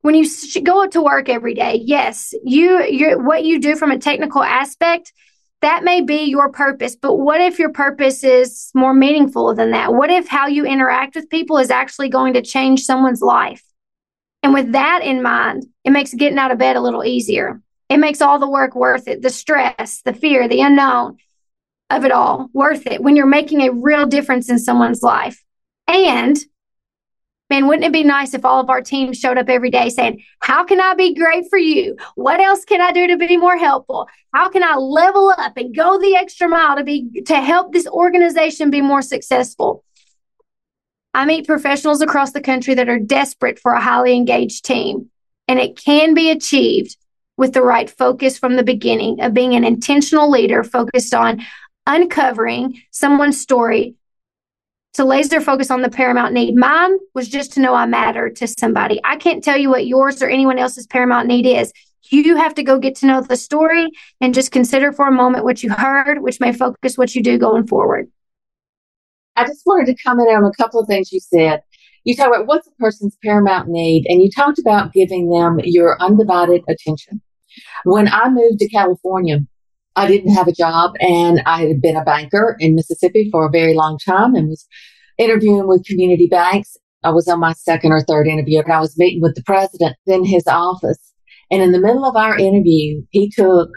when 0.00 0.16
you 0.16 0.28
go 0.62 0.86
to 0.88 1.02
work 1.02 1.28
every 1.28 1.54
day, 1.54 1.80
yes, 1.84 2.34
you 2.44 2.82
you 2.84 3.18
what 3.18 3.44
you 3.44 3.60
do 3.60 3.76
from 3.76 3.90
a 3.90 3.98
technical 3.98 4.42
aspect 4.42 5.12
that 5.60 5.82
may 5.82 6.00
be 6.00 6.24
your 6.24 6.50
purpose, 6.50 6.94
but 6.94 7.16
what 7.16 7.40
if 7.40 7.58
your 7.58 7.72
purpose 7.72 8.22
is 8.22 8.70
more 8.74 8.94
meaningful 8.94 9.54
than 9.54 9.72
that? 9.72 9.92
What 9.92 10.10
if 10.10 10.28
how 10.28 10.46
you 10.46 10.64
interact 10.64 11.16
with 11.16 11.30
people 11.30 11.58
is 11.58 11.70
actually 11.70 12.08
going 12.08 12.34
to 12.34 12.42
change 12.42 12.82
someone's 12.82 13.22
life? 13.22 13.62
And 14.42 14.54
with 14.54 14.72
that 14.72 15.02
in 15.02 15.22
mind, 15.22 15.66
it 15.84 15.90
makes 15.90 16.14
getting 16.14 16.38
out 16.38 16.52
of 16.52 16.58
bed 16.58 16.76
a 16.76 16.80
little 16.80 17.04
easier. 17.04 17.60
It 17.88 17.98
makes 17.98 18.20
all 18.20 18.38
the 18.38 18.48
work 18.48 18.74
worth 18.74 19.08
it 19.08 19.22
the 19.22 19.30
stress, 19.30 20.02
the 20.02 20.12
fear, 20.12 20.46
the 20.46 20.60
unknown 20.60 21.18
of 21.90 22.04
it 22.04 22.12
all 22.12 22.48
worth 22.52 22.86
it 22.86 23.02
when 23.02 23.16
you're 23.16 23.26
making 23.26 23.62
a 23.62 23.72
real 23.72 24.06
difference 24.06 24.50
in 24.50 24.58
someone's 24.58 25.02
life. 25.02 25.42
And 25.86 26.36
man, 27.50 27.66
wouldn't 27.66 27.84
it 27.84 27.92
be 27.92 28.04
nice 28.04 28.34
if 28.34 28.44
all 28.44 28.60
of 28.60 28.70
our 28.70 28.82
teams 28.82 29.18
showed 29.18 29.38
up 29.38 29.48
every 29.48 29.70
day 29.70 29.88
saying, 29.88 30.22
How 30.40 30.64
can 30.64 30.80
I 30.80 30.94
be 30.94 31.14
great 31.14 31.48
for 31.48 31.58
you? 31.58 31.96
What 32.14 32.40
else 32.40 32.64
can 32.64 32.80
I 32.80 32.92
do 32.92 33.06
to 33.06 33.16
be 33.16 33.36
more 33.36 33.56
helpful? 33.56 34.08
How 34.34 34.48
can 34.48 34.62
I 34.62 34.74
level 34.74 35.32
up 35.36 35.56
and 35.56 35.74
go 35.74 35.98
the 35.98 36.16
extra 36.16 36.48
mile 36.48 36.76
to 36.76 36.84
be 36.84 37.22
to 37.26 37.36
help 37.36 37.72
this 37.72 37.86
organization 37.86 38.70
be 38.70 38.80
more 38.80 39.02
successful? 39.02 39.84
I 41.14 41.24
meet 41.24 41.46
professionals 41.46 42.02
across 42.02 42.32
the 42.32 42.40
country 42.40 42.74
that 42.74 42.88
are 42.88 42.98
desperate 42.98 43.58
for 43.58 43.72
a 43.72 43.80
highly 43.80 44.14
engaged 44.14 44.64
team, 44.64 45.10
and 45.48 45.58
it 45.58 45.76
can 45.76 46.14
be 46.14 46.30
achieved 46.30 46.96
with 47.36 47.54
the 47.54 47.62
right 47.62 47.88
focus 47.88 48.36
from 48.36 48.56
the 48.56 48.62
beginning 48.62 49.20
of 49.22 49.32
being 49.32 49.54
an 49.54 49.64
intentional 49.64 50.30
leader 50.30 50.62
focused 50.62 51.14
on 51.14 51.40
uncovering 51.86 52.82
someone's 52.90 53.40
story 53.40 53.94
to 54.94 55.04
laser 55.04 55.40
focus 55.40 55.70
on 55.70 55.82
the 55.82 55.90
paramount 55.90 56.34
need. 56.34 56.56
Mine 56.56 56.96
was 57.14 57.28
just 57.28 57.52
to 57.52 57.60
know 57.60 57.74
I 57.74 57.86
matter 57.86 58.30
to 58.30 58.46
somebody. 58.46 59.00
I 59.04 59.16
can't 59.16 59.44
tell 59.44 59.56
you 59.56 59.70
what 59.70 59.86
yours 59.86 60.22
or 60.22 60.28
anyone 60.28 60.58
else's 60.58 60.86
paramount 60.86 61.28
need 61.28 61.46
is. 61.46 61.72
You 62.10 62.36
have 62.36 62.54
to 62.54 62.62
go 62.62 62.78
get 62.78 62.96
to 62.96 63.06
know 63.06 63.20
the 63.20 63.36
story 63.36 63.88
and 64.20 64.34
just 64.34 64.50
consider 64.50 64.92
for 64.92 65.06
a 65.06 65.12
moment 65.12 65.44
what 65.44 65.62
you 65.62 65.70
heard, 65.70 66.22
which 66.22 66.40
may 66.40 66.52
focus 66.52 66.96
what 66.96 67.14
you 67.14 67.22
do 67.22 67.38
going 67.38 67.66
forward. 67.66 68.10
I 69.36 69.46
just 69.46 69.62
wanted 69.66 69.86
to 69.86 70.02
comment 70.02 70.30
on 70.34 70.44
a 70.44 70.52
couple 70.52 70.80
of 70.80 70.88
things 70.88 71.12
you 71.12 71.20
said. 71.20 71.62
You 72.04 72.16
talked 72.16 72.34
about 72.34 72.46
what's 72.46 72.66
a 72.66 72.72
person's 72.78 73.16
paramount 73.22 73.68
need, 73.68 74.06
and 74.08 74.22
you 74.22 74.30
talked 74.30 74.58
about 74.58 74.92
giving 74.92 75.28
them 75.30 75.60
your 75.62 76.00
undivided 76.00 76.62
attention. 76.68 77.20
When 77.84 78.08
I 78.08 78.30
moved 78.30 78.60
to 78.60 78.68
California, 78.68 79.40
I 79.98 80.06
didn't 80.06 80.32
have 80.34 80.46
a 80.46 80.52
job 80.52 80.92
and 81.00 81.42
I 81.44 81.66
had 81.66 81.82
been 81.82 81.96
a 81.96 82.04
banker 82.04 82.56
in 82.60 82.76
Mississippi 82.76 83.30
for 83.32 83.44
a 83.44 83.50
very 83.50 83.74
long 83.74 83.98
time 83.98 84.36
and 84.36 84.48
was 84.48 84.64
interviewing 85.18 85.66
with 85.66 85.84
community 85.84 86.28
banks. 86.28 86.76
I 87.02 87.10
was 87.10 87.26
on 87.26 87.40
my 87.40 87.52
second 87.52 87.90
or 87.90 88.02
third 88.02 88.28
interview 88.28 88.60
and 88.60 88.72
I 88.72 88.78
was 88.78 88.96
meeting 88.96 89.20
with 89.20 89.34
the 89.34 89.42
president 89.42 89.96
in 90.06 90.24
his 90.24 90.46
office. 90.46 91.14
And 91.50 91.62
in 91.62 91.72
the 91.72 91.80
middle 91.80 92.04
of 92.04 92.14
our 92.14 92.38
interview, 92.38 93.02
he 93.10 93.28
took 93.28 93.70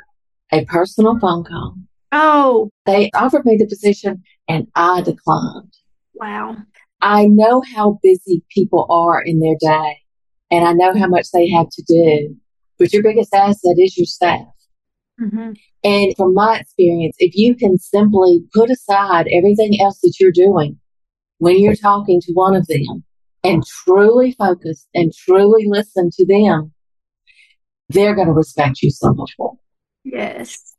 a 0.52 0.64
personal 0.66 1.18
phone 1.20 1.44
call. 1.44 1.76
Oh, 2.12 2.70
they 2.86 3.10
offered 3.16 3.44
me 3.44 3.58
the 3.58 3.66
position 3.66 4.22
and 4.48 4.68
I 4.76 5.02
declined. 5.02 5.74
Wow. 6.14 6.58
I 7.02 7.26
know 7.26 7.64
how 7.74 8.00
busy 8.04 8.44
people 8.52 8.86
are 8.92 9.24
in 9.24 9.40
their 9.40 9.56
day 9.60 9.98
and 10.52 10.68
I 10.68 10.74
know 10.74 10.96
how 10.96 11.08
much 11.08 11.32
they 11.32 11.50
have 11.50 11.70
to 11.72 11.84
do, 11.88 12.36
but 12.78 12.94
your 12.94 13.02
biggest 13.02 13.34
asset 13.34 13.78
is 13.80 13.98
your 13.98 14.06
staff. 14.06 14.46
Mm-hmm. 15.22 15.52
And 15.84 16.14
from 16.18 16.34
my 16.34 16.58
experience, 16.60 17.16
if 17.20 17.36
you 17.36 17.56
can 17.56 17.78
simply 17.78 18.42
put 18.54 18.70
aside 18.70 19.28
everything 19.32 19.80
else 19.82 20.00
that 20.02 20.16
you're 20.20 20.32
doing 20.32 20.80
when 21.38 21.60
you're 21.60 21.76
talking 21.76 22.20
to 22.22 22.34
one 22.34 22.56
of 22.56 22.68
them 22.68 23.04
and 23.44 23.64
truly 23.66 24.36
focus 24.38 24.88
and 24.94 25.12
truly 25.14 25.66
listen 25.68 26.10
to 26.14 26.26
them, 26.26 26.72
they're 27.90 28.16
going 28.16 28.28
to 28.28 28.34
respect 28.34 28.82
you 28.82 28.90
so 28.90 29.14
much 29.14 29.32
more. 29.38 29.54
Yes. 30.04 30.76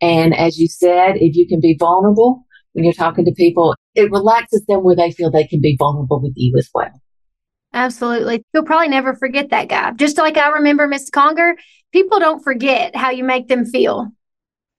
And 0.00 0.34
as 0.34 0.58
you 0.58 0.68
said, 0.68 1.16
if 1.16 1.36
you 1.36 1.46
can 1.46 1.60
be 1.60 1.76
vulnerable 1.78 2.46
when 2.72 2.84
you're 2.84 2.92
talking 2.92 3.24
to 3.24 3.32
people, 3.32 3.74
it 3.94 4.10
relaxes 4.10 4.64
them 4.66 4.82
where 4.82 4.96
they 4.96 5.12
feel 5.12 5.30
they 5.30 5.46
can 5.46 5.60
be 5.60 5.76
vulnerable 5.78 6.20
with 6.20 6.32
you 6.36 6.54
as 6.58 6.68
well. 6.74 6.90
Absolutely. 7.74 8.44
You'll 8.52 8.64
probably 8.64 8.88
never 8.88 9.14
forget 9.14 9.50
that 9.50 9.68
guy. 9.68 9.92
Just 9.92 10.18
like 10.18 10.36
I 10.36 10.48
remember 10.50 10.86
Miss 10.86 11.08
Conger, 11.08 11.56
people 11.92 12.18
don't 12.18 12.42
forget 12.42 12.96
how 12.96 13.10
you 13.10 13.24
make 13.24 13.48
them 13.48 13.64
feel. 13.64 14.08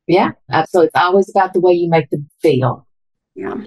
Yeah, 0.08 0.32
absolutely. 0.52 0.88
It's 0.88 1.02
always 1.02 1.30
about 1.30 1.54
the 1.54 1.62
way 1.62 1.74
you 1.74 1.90
make 1.90 2.10
them 2.10 2.30
feel. 2.42 2.88
Yeah. 3.36 3.64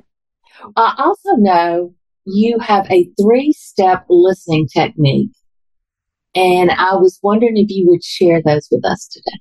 I 0.76 0.94
also 0.98 1.36
know 1.36 1.94
you 2.24 2.58
have 2.58 2.90
a 2.90 3.08
three 3.20 3.52
step 3.52 4.04
listening 4.08 4.68
technique. 4.68 5.30
And 6.34 6.70
I 6.70 6.96
was 6.96 7.18
wondering 7.22 7.56
if 7.56 7.70
you 7.70 7.86
would 7.88 8.04
share 8.04 8.42
those 8.42 8.68
with 8.70 8.84
us 8.84 9.08
today. 9.08 9.40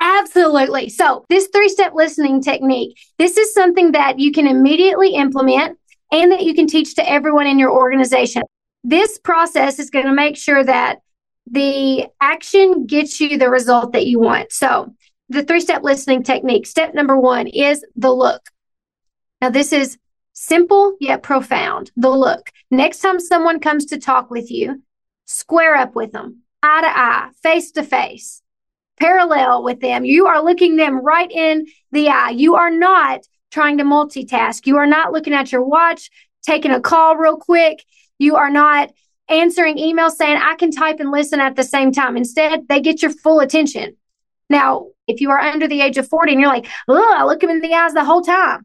Absolutely. 0.00 0.90
So, 0.90 1.24
this 1.30 1.48
three 1.48 1.70
step 1.70 1.92
listening 1.94 2.42
technique, 2.42 2.98
this 3.18 3.38
is 3.38 3.54
something 3.54 3.92
that 3.92 4.18
you 4.18 4.30
can 4.30 4.46
immediately 4.46 5.14
implement 5.14 5.78
and 6.12 6.30
that 6.30 6.42
you 6.42 6.54
can 6.54 6.66
teach 6.66 6.94
to 6.96 7.10
everyone 7.10 7.46
in 7.46 7.58
your 7.58 7.72
organization. 7.72 8.42
This 8.82 9.18
process 9.18 9.78
is 9.78 9.88
going 9.88 10.04
to 10.04 10.12
make 10.12 10.36
sure 10.36 10.62
that 10.62 10.98
the 11.46 12.06
action 12.20 12.86
gets 12.86 13.20
you 13.20 13.38
the 13.38 13.50
result 13.50 13.92
that 13.92 14.06
you 14.06 14.18
want. 14.18 14.52
So, 14.52 14.94
the 15.28 15.42
three 15.42 15.60
step 15.60 15.82
listening 15.82 16.22
technique, 16.22 16.66
step 16.66 16.94
number 16.94 17.18
one 17.18 17.46
is 17.46 17.84
the 17.96 18.12
look. 18.12 18.42
Now, 19.40 19.50
this 19.50 19.72
is 19.72 19.98
simple 20.32 20.96
yet 21.00 21.22
profound. 21.22 21.90
The 21.96 22.10
look. 22.10 22.50
Next 22.70 23.00
time 23.00 23.20
someone 23.20 23.60
comes 23.60 23.86
to 23.86 23.98
talk 23.98 24.30
with 24.30 24.50
you, 24.50 24.82
square 25.24 25.76
up 25.76 25.94
with 25.94 26.12
them, 26.12 26.42
eye 26.62 26.80
to 26.82 26.88
eye, 26.88 27.30
face 27.42 27.72
to 27.72 27.82
face, 27.82 28.42
parallel 28.98 29.62
with 29.62 29.80
them. 29.80 30.04
You 30.04 30.26
are 30.26 30.42
looking 30.44 30.76
them 30.76 31.02
right 31.02 31.30
in 31.30 31.66
the 31.92 32.08
eye. 32.08 32.30
You 32.30 32.56
are 32.56 32.70
not 32.70 33.20
trying 33.50 33.78
to 33.78 33.84
multitask. 33.84 34.66
You 34.66 34.76
are 34.78 34.86
not 34.86 35.12
looking 35.12 35.32
at 35.32 35.52
your 35.52 35.64
watch, 35.64 36.10
taking 36.42 36.72
a 36.72 36.80
call 36.80 37.16
real 37.16 37.36
quick. 37.36 37.84
You 38.18 38.36
are 38.36 38.50
not 38.50 38.90
answering 39.28 39.78
emails 39.78 40.12
saying, 40.12 40.36
I 40.36 40.54
can 40.56 40.70
type 40.70 41.00
and 41.00 41.10
listen 41.10 41.40
at 41.40 41.56
the 41.56 41.62
same 41.62 41.92
time. 41.92 42.16
Instead, 42.16 42.68
they 42.68 42.80
get 42.80 43.02
your 43.02 43.10
full 43.10 43.40
attention. 43.40 43.96
Now, 44.50 44.88
if 45.06 45.20
you 45.20 45.30
are 45.30 45.40
under 45.40 45.68
the 45.68 45.80
age 45.80 45.98
of 45.98 46.08
40 46.08 46.32
and 46.32 46.40
you're 46.40 46.50
like, 46.50 46.66
oh, 46.88 47.14
I 47.16 47.24
look 47.24 47.40
them 47.40 47.50
in 47.50 47.60
the 47.60 47.74
eyes 47.74 47.94
the 47.94 48.04
whole 48.04 48.22
time, 48.22 48.64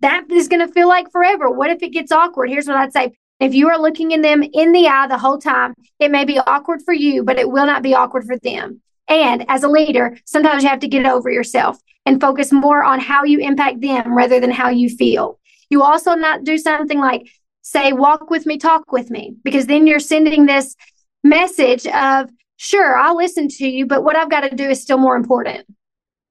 that 0.00 0.30
is 0.30 0.48
going 0.48 0.66
to 0.66 0.72
feel 0.72 0.88
like 0.88 1.10
forever. 1.10 1.50
What 1.50 1.70
if 1.70 1.82
it 1.82 1.90
gets 1.90 2.12
awkward? 2.12 2.50
Here's 2.50 2.66
what 2.66 2.76
I'd 2.76 2.92
say. 2.92 3.16
If 3.38 3.54
you 3.54 3.68
are 3.68 3.78
looking 3.78 4.12
in 4.12 4.22
them 4.22 4.42
in 4.42 4.72
the 4.72 4.88
eye 4.88 5.06
the 5.06 5.18
whole 5.18 5.38
time, 5.38 5.74
it 5.98 6.10
may 6.10 6.24
be 6.24 6.38
awkward 6.38 6.82
for 6.82 6.94
you, 6.94 7.22
but 7.22 7.38
it 7.38 7.50
will 7.50 7.66
not 7.66 7.82
be 7.82 7.94
awkward 7.94 8.24
for 8.24 8.38
them. 8.38 8.80
And 9.08 9.44
as 9.48 9.62
a 9.62 9.68
leader, 9.68 10.18
sometimes 10.24 10.62
you 10.62 10.68
have 10.68 10.80
to 10.80 10.88
get 10.88 11.06
over 11.06 11.30
yourself 11.30 11.78
and 12.06 12.20
focus 12.20 12.52
more 12.52 12.82
on 12.82 12.98
how 12.98 13.24
you 13.24 13.38
impact 13.40 13.80
them 13.80 14.16
rather 14.16 14.40
than 14.40 14.50
how 14.50 14.70
you 14.70 14.88
feel. 14.88 15.38
You 15.68 15.82
also 15.82 16.14
not 16.14 16.44
do 16.44 16.56
something 16.56 16.98
like 16.98 17.28
say, 17.66 17.92
walk 17.92 18.30
with 18.30 18.46
me, 18.46 18.58
talk 18.58 18.92
with 18.92 19.10
me, 19.10 19.34
because 19.42 19.66
then 19.66 19.86
you're 19.86 19.98
sending 19.98 20.46
this 20.46 20.76
message 21.24 21.86
of 21.86 22.30
Sure, 22.56 22.96
I'll 22.96 23.16
listen 23.16 23.48
to 23.48 23.68
you, 23.68 23.86
but 23.86 24.02
what 24.02 24.16
I've 24.16 24.30
got 24.30 24.40
to 24.40 24.56
do 24.56 24.68
is 24.68 24.80
still 24.80 24.96
more 24.96 25.16
important. 25.16 25.66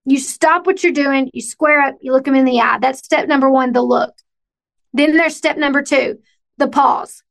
You 0.05 0.17
stop 0.17 0.65
what 0.65 0.83
you're 0.83 0.91
doing, 0.91 1.29
you 1.33 1.41
square 1.41 1.81
up, 1.81 1.95
you 2.01 2.11
look 2.11 2.25
them 2.25 2.35
in 2.35 2.45
the 2.45 2.59
eye. 2.59 2.79
That's 2.79 2.99
step 2.99 3.27
number 3.27 3.49
one, 3.49 3.73
the 3.73 3.81
look. 3.81 4.13
Then 4.93 5.15
there's 5.15 5.35
step 5.35 5.57
number 5.57 5.83
two, 5.83 6.19
the 6.57 6.67
pause. 6.67 7.21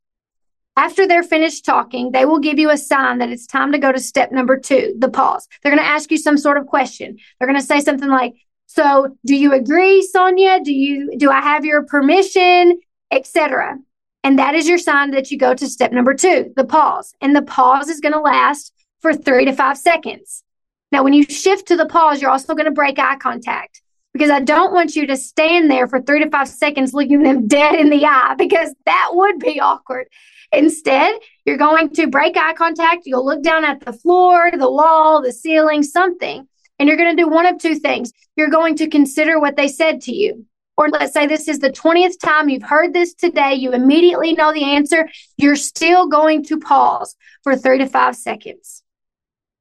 After 0.76 1.06
they're 1.06 1.22
finished 1.22 1.64
talking, 1.64 2.12
they 2.12 2.24
will 2.24 2.40
give 2.40 2.58
you 2.58 2.70
a 2.70 2.76
sign 2.76 3.18
that 3.18 3.30
it's 3.30 3.46
time 3.46 3.72
to 3.72 3.78
go 3.78 3.92
to 3.92 4.00
step 4.00 4.32
number 4.32 4.58
two, 4.58 4.94
the 4.98 5.08
pause. 5.08 5.48
They're 5.62 5.72
going 5.72 5.82
to 5.82 5.88
ask 5.88 6.10
you 6.10 6.18
some 6.18 6.38
sort 6.38 6.56
of 6.56 6.66
question. 6.66 7.16
They're 7.38 7.48
going 7.48 7.60
to 7.60 7.66
say 7.66 7.80
something 7.80 8.08
like, 8.08 8.34
so 8.66 9.16
do 9.24 9.36
you 9.36 9.52
agree, 9.52 10.02
Sonia? 10.02 10.60
Do 10.60 10.72
you, 10.72 11.16
do 11.16 11.30
I 11.30 11.40
have 11.40 11.64
your 11.64 11.84
permission, 11.84 12.80
etc.? 13.10 13.78
And 14.24 14.38
that 14.38 14.54
is 14.54 14.66
your 14.66 14.78
sign 14.78 15.10
that 15.10 15.30
you 15.30 15.38
go 15.38 15.54
to 15.54 15.68
step 15.68 15.92
number 15.92 16.14
two, 16.14 16.52
the 16.56 16.64
pause. 16.64 17.14
And 17.20 17.37
the 17.37 17.42
pause 17.42 17.90
is 17.90 18.00
going 18.00 18.14
to 18.14 18.20
last 18.20 18.72
for 19.00 19.14
three 19.14 19.44
to 19.44 19.52
five 19.52 19.76
seconds. 19.76 20.42
Now, 20.90 21.04
when 21.04 21.12
you 21.12 21.24
shift 21.24 21.68
to 21.68 21.76
the 21.76 21.87
pause, 21.87 22.22
you're 22.22 22.30
also 22.30 22.54
going 22.54 22.64
to 22.64 22.72
break 22.72 22.98
eye 22.98 23.16
contact 23.16 23.82
because 24.14 24.30
I 24.30 24.40
don't 24.40 24.72
want 24.72 24.96
you 24.96 25.06
to 25.08 25.16
stand 25.16 25.70
there 25.70 25.87
for 25.87 26.00
three 26.00 26.24
to 26.24 26.30
five 26.30 26.48
seconds 26.48 26.94
looking 26.94 27.22
them 27.22 27.46
dead 27.48 27.74
in 27.74 27.90
the 27.90 28.06
eye 28.06 28.34
because 28.38 28.74
that 28.87 29.10
would 29.12 29.38
be 29.40 29.60
awkward. 29.60 30.08
Instead, 30.52 31.16
you're 31.44 31.58
going 31.58 31.90
to 31.90 32.06
break 32.06 32.37
eye 32.37 32.54
contact. 32.54 33.02
You'll 33.04 33.26
look 33.26 33.42
down 33.42 33.64
at 33.64 33.80
the 33.80 33.92
floor, 33.92 34.50
the 34.52 34.70
wall, 34.70 35.20
the 35.20 35.32
ceiling, 35.32 35.82
something, 35.82 36.48
and 36.78 36.88
you're 36.88 36.96
going 36.96 37.14
to 37.14 37.22
do 37.22 37.28
one 37.28 37.44
of 37.44 37.58
two 37.58 37.74
things. 37.74 38.12
You're 38.37 38.50
going 38.50 38.76
to 38.76 38.88
consider 38.88 39.38
what 39.38 39.56
they 39.56 39.68
said 39.68 40.00
to 40.02 40.14
you. 40.14 40.46
Or 40.76 40.88
let's 40.88 41.12
say 41.12 41.26
this 41.26 41.48
is 41.48 41.60
the 41.60 41.70
20th 41.70 42.18
time 42.20 42.48
you've 42.48 42.62
heard 42.62 42.92
this 42.92 43.14
today, 43.14 43.54
you 43.54 43.72
immediately 43.72 44.32
know 44.32 44.52
the 44.52 44.64
answer. 44.64 45.08
You're 45.37 45.56
still 45.56 46.08
going 46.08 46.44
to 46.44 46.58
pause 46.58 47.14
for 47.42 47.54
three 47.54 47.78
to 47.78 47.87
five 47.87 48.16
seconds. 48.16 48.82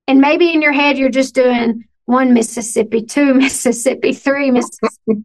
And 0.07 0.19
maybe 0.19 0.51
in 0.51 0.61
your 0.61 0.73
head, 0.73 0.97
you're 0.97 1.09
just 1.09 1.35
doing 1.35 1.85
one 2.05 2.33
Mississippi, 2.33 3.03
two 3.03 3.33
Mississippi, 3.35 4.13
three 4.13 4.51
Mississippi. 4.51 5.23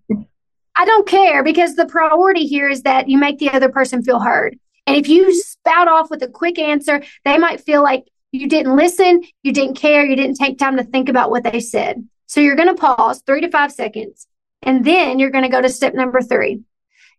I 0.77 0.85
don't 0.85 1.09
care 1.09 1.43
because 1.43 1.75
the 1.75 1.87
priority 1.87 2.47
here 2.47 2.69
is 2.69 2.83
that 2.83 3.09
you 3.09 3.19
make 3.19 3.39
the 3.39 3.51
other 3.51 3.69
person 3.69 4.03
feel 4.03 4.21
heard. 4.21 4.59
And 4.87 4.97
if 4.97 5.09
you 5.09 5.35
spout 5.35 5.89
off 5.89 6.09
with 6.11 6.23
a 6.23 6.29
quick 6.29 6.59
answer, 6.59 7.03
they 7.25 7.37
might 7.37 7.61
feel 7.61 7.83
like 7.83 8.07
you 8.31 8.49
didn't 8.49 8.77
listen, 8.77 9.23
you 9.43 9.53
didn't 9.53 9.75
care, 9.75 10.05
you 10.05 10.17
didn't 10.17 10.37
take 10.37 10.59
time 10.59 10.77
to 10.77 10.85
think 10.85 11.09
about 11.09 11.31
what 11.31 11.43
they 11.43 11.61
said. 11.61 12.07
So 12.27 12.41
you're 12.41 12.57
going 12.57 12.75
to 12.75 12.81
pause 12.81 13.23
three 13.27 13.41
to 13.41 13.51
five 13.51 13.73
seconds, 13.73 14.27
and 14.63 14.85
then 14.85 15.19
you're 15.19 15.31
going 15.31 15.45
to 15.45 15.51
go 15.51 15.63
to 15.63 15.69
step 15.69 15.95
number 15.95 16.21
three. 16.21 16.63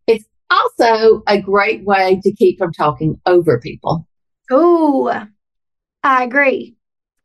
It's 0.07 0.25
also 0.49 1.23
a 1.27 1.41
great 1.41 1.83
way 1.85 2.19
to 2.23 2.31
keep 2.33 2.57
from 2.57 2.73
talking 2.73 3.19
over 3.25 3.59
people. 3.59 4.07
Oh, 4.51 5.27
I 6.03 6.23
agree. 6.23 6.75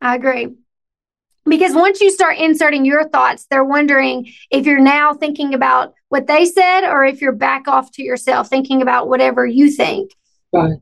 I 0.01 0.15
agree. 0.15 0.49
Because 1.47 1.75
once 1.75 2.01
you 2.01 2.09
start 2.09 2.37
inserting 2.37 2.85
your 2.85 3.07
thoughts, 3.07 3.45
they're 3.49 3.63
wondering 3.63 4.31
if 4.49 4.65
you're 4.65 4.79
now 4.79 5.13
thinking 5.13 5.53
about 5.53 5.93
what 6.09 6.27
they 6.27 6.45
said 6.45 6.81
or 6.87 7.05
if 7.05 7.21
you're 7.21 7.31
back 7.31 7.67
off 7.67 7.91
to 7.93 8.03
yourself 8.03 8.49
thinking 8.49 8.81
about 8.81 9.09
whatever 9.09 9.45
you 9.45 9.69
think. 9.69 10.11
Right. 10.51 10.79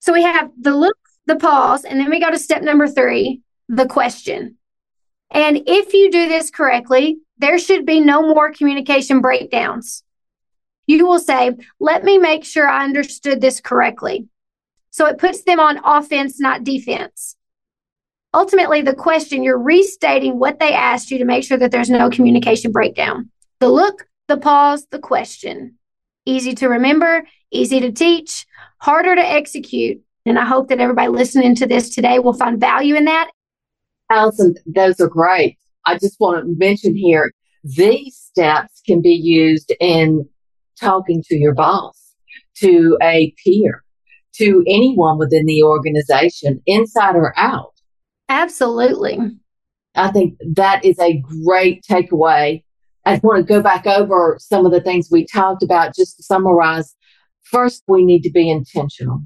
So 0.00 0.12
we 0.12 0.22
have 0.22 0.50
the 0.60 0.76
look, 0.76 0.96
the 1.26 1.36
pause, 1.36 1.84
and 1.84 1.98
then 1.98 2.10
we 2.10 2.20
go 2.20 2.30
to 2.30 2.38
step 2.38 2.62
number 2.62 2.88
three, 2.88 3.40
the 3.68 3.86
question. 3.86 4.56
And 5.30 5.62
if 5.66 5.94
you 5.94 6.10
do 6.10 6.28
this 6.28 6.50
correctly, 6.50 7.18
there 7.42 7.58
should 7.58 7.84
be 7.84 8.00
no 8.00 8.22
more 8.22 8.52
communication 8.52 9.20
breakdowns. 9.20 10.04
You 10.86 11.06
will 11.06 11.18
say, 11.18 11.56
Let 11.80 12.04
me 12.04 12.16
make 12.16 12.44
sure 12.44 12.68
I 12.68 12.84
understood 12.84 13.40
this 13.40 13.60
correctly. 13.60 14.28
So 14.90 15.06
it 15.06 15.18
puts 15.18 15.42
them 15.42 15.58
on 15.58 15.80
offense, 15.84 16.38
not 16.38 16.64
defense. 16.64 17.36
Ultimately, 18.32 18.80
the 18.80 18.94
question, 18.94 19.42
you're 19.42 19.58
restating 19.58 20.38
what 20.38 20.60
they 20.60 20.72
asked 20.72 21.10
you 21.10 21.18
to 21.18 21.24
make 21.24 21.44
sure 21.44 21.58
that 21.58 21.70
there's 21.70 21.90
no 21.90 22.08
communication 22.08 22.70
breakdown. 22.70 23.30
The 23.58 23.68
look, 23.68 24.06
the 24.28 24.36
pause, 24.36 24.86
the 24.90 24.98
question. 24.98 25.78
Easy 26.24 26.54
to 26.54 26.68
remember, 26.68 27.26
easy 27.50 27.80
to 27.80 27.90
teach, 27.90 28.46
harder 28.78 29.16
to 29.16 29.20
execute. 29.20 30.00
And 30.24 30.38
I 30.38 30.44
hope 30.44 30.68
that 30.68 30.80
everybody 30.80 31.08
listening 31.08 31.56
to 31.56 31.66
this 31.66 31.90
today 31.94 32.20
will 32.20 32.32
find 32.32 32.60
value 32.60 32.94
in 32.94 33.06
that. 33.06 33.30
Alyson, 34.10 34.54
those 34.66 35.00
are 35.00 35.08
great. 35.08 35.58
I 35.86 35.98
just 35.98 36.18
want 36.20 36.44
to 36.44 36.54
mention 36.56 36.96
here 36.96 37.32
these 37.64 38.16
steps 38.16 38.80
can 38.86 39.00
be 39.00 39.10
used 39.10 39.72
in 39.80 40.28
talking 40.80 41.22
to 41.28 41.36
your 41.36 41.54
boss, 41.54 42.14
to 42.56 42.98
a 43.02 43.32
peer, 43.44 43.84
to 44.36 44.64
anyone 44.66 45.18
within 45.18 45.46
the 45.46 45.62
organization, 45.62 46.60
inside 46.66 47.14
or 47.14 47.38
out. 47.38 47.72
Absolutely. 48.28 49.18
I 49.94 50.10
think 50.10 50.38
that 50.54 50.84
is 50.84 50.98
a 50.98 51.22
great 51.44 51.84
takeaway. 51.88 52.64
I 53.04 53.20
want 53.22 53.38
to 53.38 53.52
go 53.52 53.62
back 53.62 53.86
over 53.86 54.36
some 54.40 54.64
of 54.64 54.72
the 54.72 54.80
things 54.80 55.08
we 55.10 55.26
talked 55.26 55.62
about 55.62 55.94
just 55.94 56.16
to 56.16 56.22
summarize. 56.22 56.94
First, 57.42 57.82
we 57.88 58.04
need 58.04 58.22
to 58.22 58.30
be 58.30 58.48
intentional. 58.48 59.22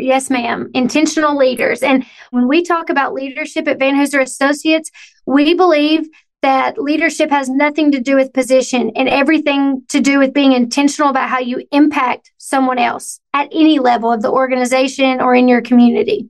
Yes, 0.00 0.30
ma'am. 0.30 0.70
Intentional 0.74 1.36
leaders. 1.36 1.82
And 1.82 2.06
when 2.30 2.48
we 2.48 2.62
talk 2.62 2.88
about 2.88 3.14
leadership 3.14 3.66
at 3.66 3.78
Van 3.78 3.94
Hooser 3.94 4.22
Associates, 4.22 4.90
we 5.26 5.54
believe 5.54 6.08
that 6.40 6.78
leadership 6.78 7.30
has 7.30 7.48
nothing 7.48 7.90
to 7.90 8.00
do 8.00 8.14
with 8.14 8.32
position 8.32 8.92
and 8.94 9.08
everything 9.08 9.82
to 9.88 10.00
do 10.00 10.18
with 10.20 10.32
being 10.32 10.52
intentional 10.52 11.10
about 11.10 11.28
how 11.28 11.40
you 11.40 11.66
impact 11.72 12.30
someone 12.38 12.78
else 12.78 13.18
at 13.34 13.48
any 13.50 13.80
level 13.80 14.12
of 14.12 14.22
the 14.22 14.30
organization 14.30 15.20
or 15.20 15.34
in 15.34 15.48
your 15.48 15.60
community. 15.60 16.28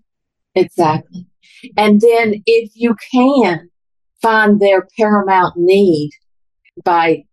Exactly. 0.55 1.27
And 1.77 2.01
then 2.01 2.43
if 2.47 2.71
you 2.75 2.97
can 3.13 3.69
find 4.23 4.59
their 4.61 4.89
paramount 4.97 5.55
need 5.57 6.11
by 6.85 7.25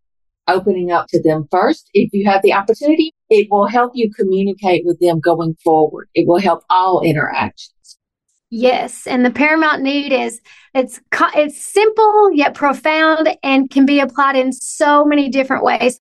opening 0.48 0.92
up 0.92 1.08
to 1.10 1.22
them 1.22 1.48
first, 1.52 1.90
if 1.94 2.12
you 2.14 2.30
have 2.30 2.42
the 2.42 2.54
opportunity, 2.54 3.14
it 3.30 3.48
will 3.50 3.68
help 3.68 3.92
you 3.96 4.12
communicate 4.14 4.84
with 4.86 5.00
them 5.00 5.20
going 5.20 5.56
forward. 5.64 6.08
It 6.14 6.28
will 6.28 6.40
help 6.40 6.64
all 6.70 7.02
interactions. 7.02 7.72
Yes, 8.52 9.08
and 9.08 9.26
the 9.26 9.32
paramount 9.32 9.82
need 9.82 10.14
is 10.14 10.40
it's 10.74 11.02
it's 11.36 11.62
simple 11.62 12.32
yet 12.32 12.54
profound 12.54 13.36
and 13.44 13.70
can 13.70 13.86
be 13.86 14.00
applied 14.00 14.36
in 14.36 14.54
so 14.54 15.04
many 15.04 15.30
different 15.30 15.64
ways. 15.64 16.00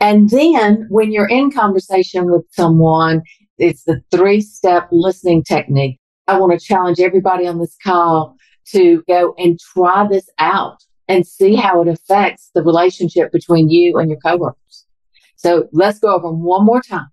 And 0.00 0.28
then 0.30 0.86
when 0.90 1.12
you're 1.12 1.28
in 1.28 1.50
conversation 1.50 2.30
with 2.30 2.44
someone, 2.50 3.22
it's 3.58 3.84
the 3.84 4.00
three-step 4.10 4.88
listening 4.92 5.42
technique. 5.42 5.98
I 6.26 6.38
want 6.38 6.52
to 6.52 6.64
challenge 6.64 7.00
everybody 7.00 7.46
on 7.46 7.58
this 7.58 7.76
call 7.82 8.36
to 8.72 9.02
go 9.08 9.34
and 9.38 9.58
try 9.58 10.06
this 10.06 10.28
out 10.38 10.78
and 11.08 11.26
see 11.26 11.54
how 11.54 11.82
it 11.82 11.88
affects 11.88 12.50
the 12.54 12.62
relationship 12.62 13.32
between 13.32 13.70
you 13.70 13.98
and 13.98 14.10
your 14.10 14.20
coworkers. 14.20 14.86
So 15.36 15.68
let's 15.72 15.98
go 15.98 16.14
over 16.14 16.28
them 16.28 16.42
one 16.42 16.64
more 16.64 16.82
time. 16.82 17.08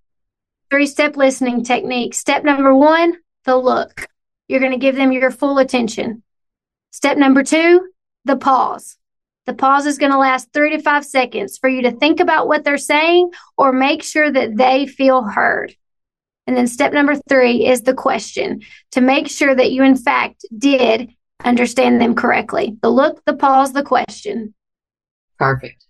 Three 0.69 0.87
step 0.87 1.15
listening 1.15 1.63
technique. 1.63 2.13
Step 2.13 2.43
number 2.43 2.75
one, 2.75 3.15
the 3.45 3.55
look. 3.55 4.07
You're 4.47 4.59
going 4.59 4.71
to 4.71 4.77
give 4.77 4.95
them 4.95 5.11
your 5.11 5.31
full 5.31 5.57
attention. 5.57 6.23
Step 6.91 7.17
number 7.17 7.43
two, 7.43 7.87
the 8.25 8.35
pause. 8.35 8.97
The 9.45 9.53
pause 9.53 9.85
is 9.85 9.99
going 9.99 10.11
to 10.11 10.17
last 10.17 10.49
three 10.53 10.71
to 10.71 10.81
five 10.81 11.05
seconds 11.05 11.57
for 11.57 11.69
you 11.69 11.83
to 11.83 11.91
think 11.91 12.19
about 12.19 12.47
what 12.47 12.63
they're 12.63 12.77
saying 12.77 13.31
or 13.57 13.71
make 13.71 14.01
sure 14.01 14.31
that 14.31 14.57
they 14.57 14.87
feel 14.87 15.23
heard. 15.23 15.75
And 16.47 16.57
then 16.57 16.67
step 16.67 16.93
number 16.93 17.15
three 17.27 17.67
is 17.67 17.81
the 17.81 17.93
question 17.93 18.61
to 18.91 19.01
make 19.01 19.27
sure 19.27 19.53
that 19.53 19.71
you, 19.71 19.83
in 19.83 19.95
fact, 19.95 20.45
did 20.57 21.11
understand 21.43 22.01
them 22.01 22.15
correctly. 22.15 22.77
The 22.81 22.89
look, 22.89 23.23
the 23.25 23.35
pause, 23.35 23.73
the 23.73 23.83
question. 23.83 24.53
Perfect. 25.37 25.85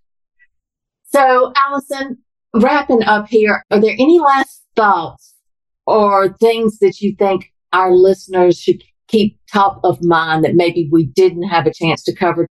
So, 1.05 1.53
Alyson, 1.55 2.17
wrapping 2.53 3.03
up 3.03 3.27
here, 3.29 3.63
are 3.71 3.79
there 3.79 3.95
any 3.97 4.19
last 4.19 4.63
thoughts 4.75 5.35
or 5.85 6.33
things 6.39 6.79
that 6.79 6.99
you 6.99 7.15
think 7.17 7.51
our 7.73 7.91
listeners 7.91 8.59
should 8.59 8.81
keep 9.07 9.39
top 9.51 9.79
of 9.83 10.03
mind 10.03 10.43
that 10.43 10.55
maybe 10.55 10.89
we 10.91 11.05
didn't 11.05 11.43
have 11.43 11.67
a 11.67 11.73
chance 11.73 12.03
to 12.03 12.15
cover? 12.15 12.47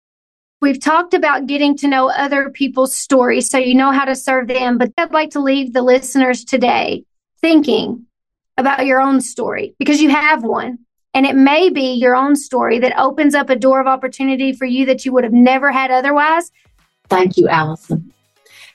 We've 0.61 0.81
talked 0.81 1.14
about 1.14 1.46
getting 1.46 1.74
to 1.79 1.88
know 1.88 2.11
other 2.11 2.50
people's 2.50 2.94
stories 2.94 3.48
so 3.48 3.57
you 3.57 3.74
know 3.74 3.92
how 3.92 4.05
to 4.05 4.14
serve 4.14 4.48
them, 4.48 4.76
but 4.76 4.92
I'd 4.98 5.12
like 5.12 5.31
to 5.31 5.40
leave 5.40 5.72
the 5.72 5.83
listeners 5.83 6.44
today 6.44 7.05
thinking 7.40 8.05
about 8.59 8.85
your 8.85 9.00
own 9.00 9.22
story 9.22 9.74
because 9.79 10.03
you 10.03 10.11
have 10.11 10.44
one. 10.44 10.79
And 11.14 11.27
it 11.27 11.35
may 11.35 11.70
be 11.70 11.94
your 11.94 12.14
own 12.14 12.37
story 12.37 12.79
that 12.79 12.99
opens 12.99 13.35
up 13.35 13.51
a 13.51 13.57
door 13.57 13.81
of 13.81 13.87
opportunity 13.87 14.53
for 14.53 14.64
you 14.64 14.87
that 14.87 15.05
you 15.05 15.12
would 15.12 15.25
have 15.25 15.33
never 15.33 15.73
had 15.73 15.90
otherwise. 15.90 16.53
Thank 17.09 17.37
you, 17.37 17.49
Alyson. 17.49 18.12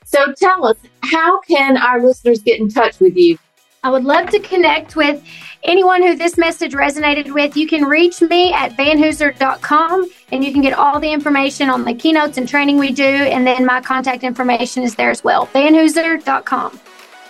So 0.04 0.32
tell 0.34 0.66
us, 0.66 0.76
how 1.02 1.40
can 1.40 1.76
our 1.76 2.00
listeners 2.00 2.40
get 2.40 2.60
in 2.60 2.68
touch 2.68 3.00
with 3.00 3.16
you? 3.16 3.38
I 3.82 3.90
would 3.90 4.04
love 4.04 4.30
to 4.30 4.40
connect 4.40 4.96
with 4.96 5.22
anyone 5.62 6.02
who 6.02 6.14
this 6.14 6.36
message 6.36 6.72
resonated 6.72 7.32
with. 7.32 7.56
You 7.56 7.66
can 7.66 7.84
reach 7.84 8.20
me 8.20 8.52
at 8.52 8.76
vanhooser.com 8.76 10.10
and 10.32 10.44
you 10.44 10.52
can 10.52 10.62
get 10.62 10.72
all 10.74 11.00
the 11.00 11.10
information 11.10 11.70
on 11.70 11.84
the 11.84 11.94
keynotes 11.94 12.36
and 12.36 12.48
training 12.48 12.78
we 12.78 12.92
do. 12.92 13.04
And 13.04 13.46
then 13.46 13.64
my 13.64 13.80
contact 13.80 14.24
information 14.24 14.82
is 14.82 14.94
there 14.94 15.10
as 15.10 15.24
well. 15.24 15.46
vanhooser.com. 15.48 16.80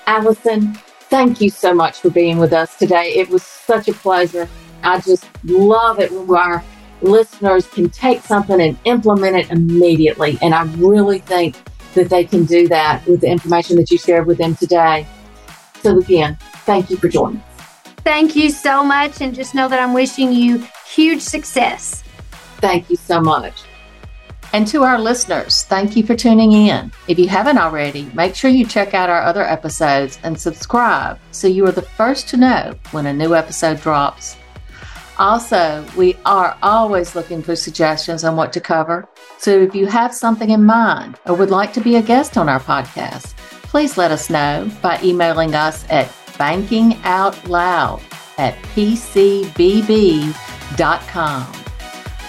Alyson, 0.06 0.76
thank 1.08 1.40
you 1.40 1.50
so 1.50 1.74
much 1.74 2.00
for 2.00 2.10
being 2.10 2.38
with 2.38 2.52
us 2.52 2.76
today. 2.76 3.14
It 3.16 3.28
was 3.28 3.42
such 3.42 3.88
a 3.88 3.92
pleasure. 3.92 4.48
I 4.82 5.00
just 5.00 5.26
love 5.44 5.98
it 6.00 6.12
when 6.12 6.38
our 6.38 6.64
listeners 7.02 7.66
can 7.66 7.90
take 7.90 8.22
something 8.22 8.60
and 8.60 8.78
implement 8.84 9.36
it 9.36 9.50
immediately. 9.50 10.38
And 10.42 10.54
I 10.54 10.64
really 10.74 11.18
think 11.18 11.56
that 11.94 12.08
they 12.10 12.24
can 12.24 12.44
do 12.44 12.68
that 12.68 13.06
with 13.06 13.20
the 13.20 13.28
information 13.28 13.76
that 13.76 13.90
you 13.90 13.98
shared 13.98 14.26
with 14.26 14.38
them 14.38 14.54
today. 14.56 15.06
So, 15.82 15.98
again, 15.98 16.36
thank 16.64 16.90
you 16.90 16.96
for 16.96 17.08
joining 17.08 17.38
us. 17.40 17.92
Thank 17.98 18.36
you 18.36 18.50
so 18.50 18.84
much. 18.84 19.20
And 19.20 19.34
just 19.34 19.54
know 19.54 19.68
that 19.68 19.80
I'm 19.80 19.92
wishing 19.92 20.32
you 20.32 20.66
huge 20.86 21.20
success. 21.20 22.02
Thank 22.58 22.88
you 22.90 22.96
so 22.96 23.20
much. 23.20 23.64
And 24.52 24.66
to 24.68 24.84
our 24.84 24.98
listeners, 24.98 25.64
thank 25.64 25.96
you 25.96 26.06
for 26.06 26.14
tuning 26.14 26.52
in. 26.52 26.92
If 27.08 27.18
you 27.18 27.28
haven't 27.28 27.58
already, 27.58 28.08
make 28.14 28.34
sure 28.34 28.48
you 28.48 28.64
check 28.64 28.94
out 28.94 29.10
our 29.10 29.20
other 29.20 29.42
episodes 29.42 30.18
and 30.22 30.40
subscribe 30.40 31.18
so 31.30 31.48
you 31.48 31.66
are 31.66 31.72
the 31.72 31.82
first 31.82 32.28
to 32.28 32.36
know 32.36 32.74
when 32.92 33.06
a 33.06 33.12
new 33.12 33.34
episode 33.34 33.80
drops. 33.80 34.36
Also, 35.18 35.86
we 35.96 36.14
are 36.24 36.56
always 36.62 37.14
looking 37.14 37.42
for 37.42 37.56
suggestions 37.56 38.24
on 38.24 38.36
what 38.36 38.52
to 38.52 38.60
cover. 38.60 39.08
So 39.38 39.50
if 39.50 39.74
you 39.74 39.86
have 39.86 40.14
something 40.14 40.50
in 40.50 40.64
mind 40.64 41.18
or 41.26 41.34
would 41.34 41.50
like 41.50 41.72
to 41.74 41.80
be 41.80 41.96
a 41.96 42.02
guest 42.02 42.36
on 42.36 42.48
our 42.48 42.60
podcast, 42.60 43.34
please 43.62 43.96
let 43.96 44.10
us 44.10 44.28
know 44.30 44.70
by 44.82 45.00
emailing 45.02 45.54
us 45.54 45.84
at 45.90 46.08
bankingoutloud 46.38 48.02
at 48.38 48.54
pcbb.com. 48.74 50.32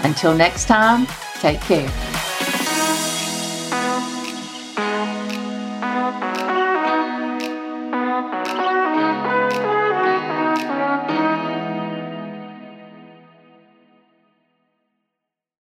Until 0.04 0.36
next 0.36 0.66
time, 0.66 1.08
take 1.42 1.60
care. 1.62 2.27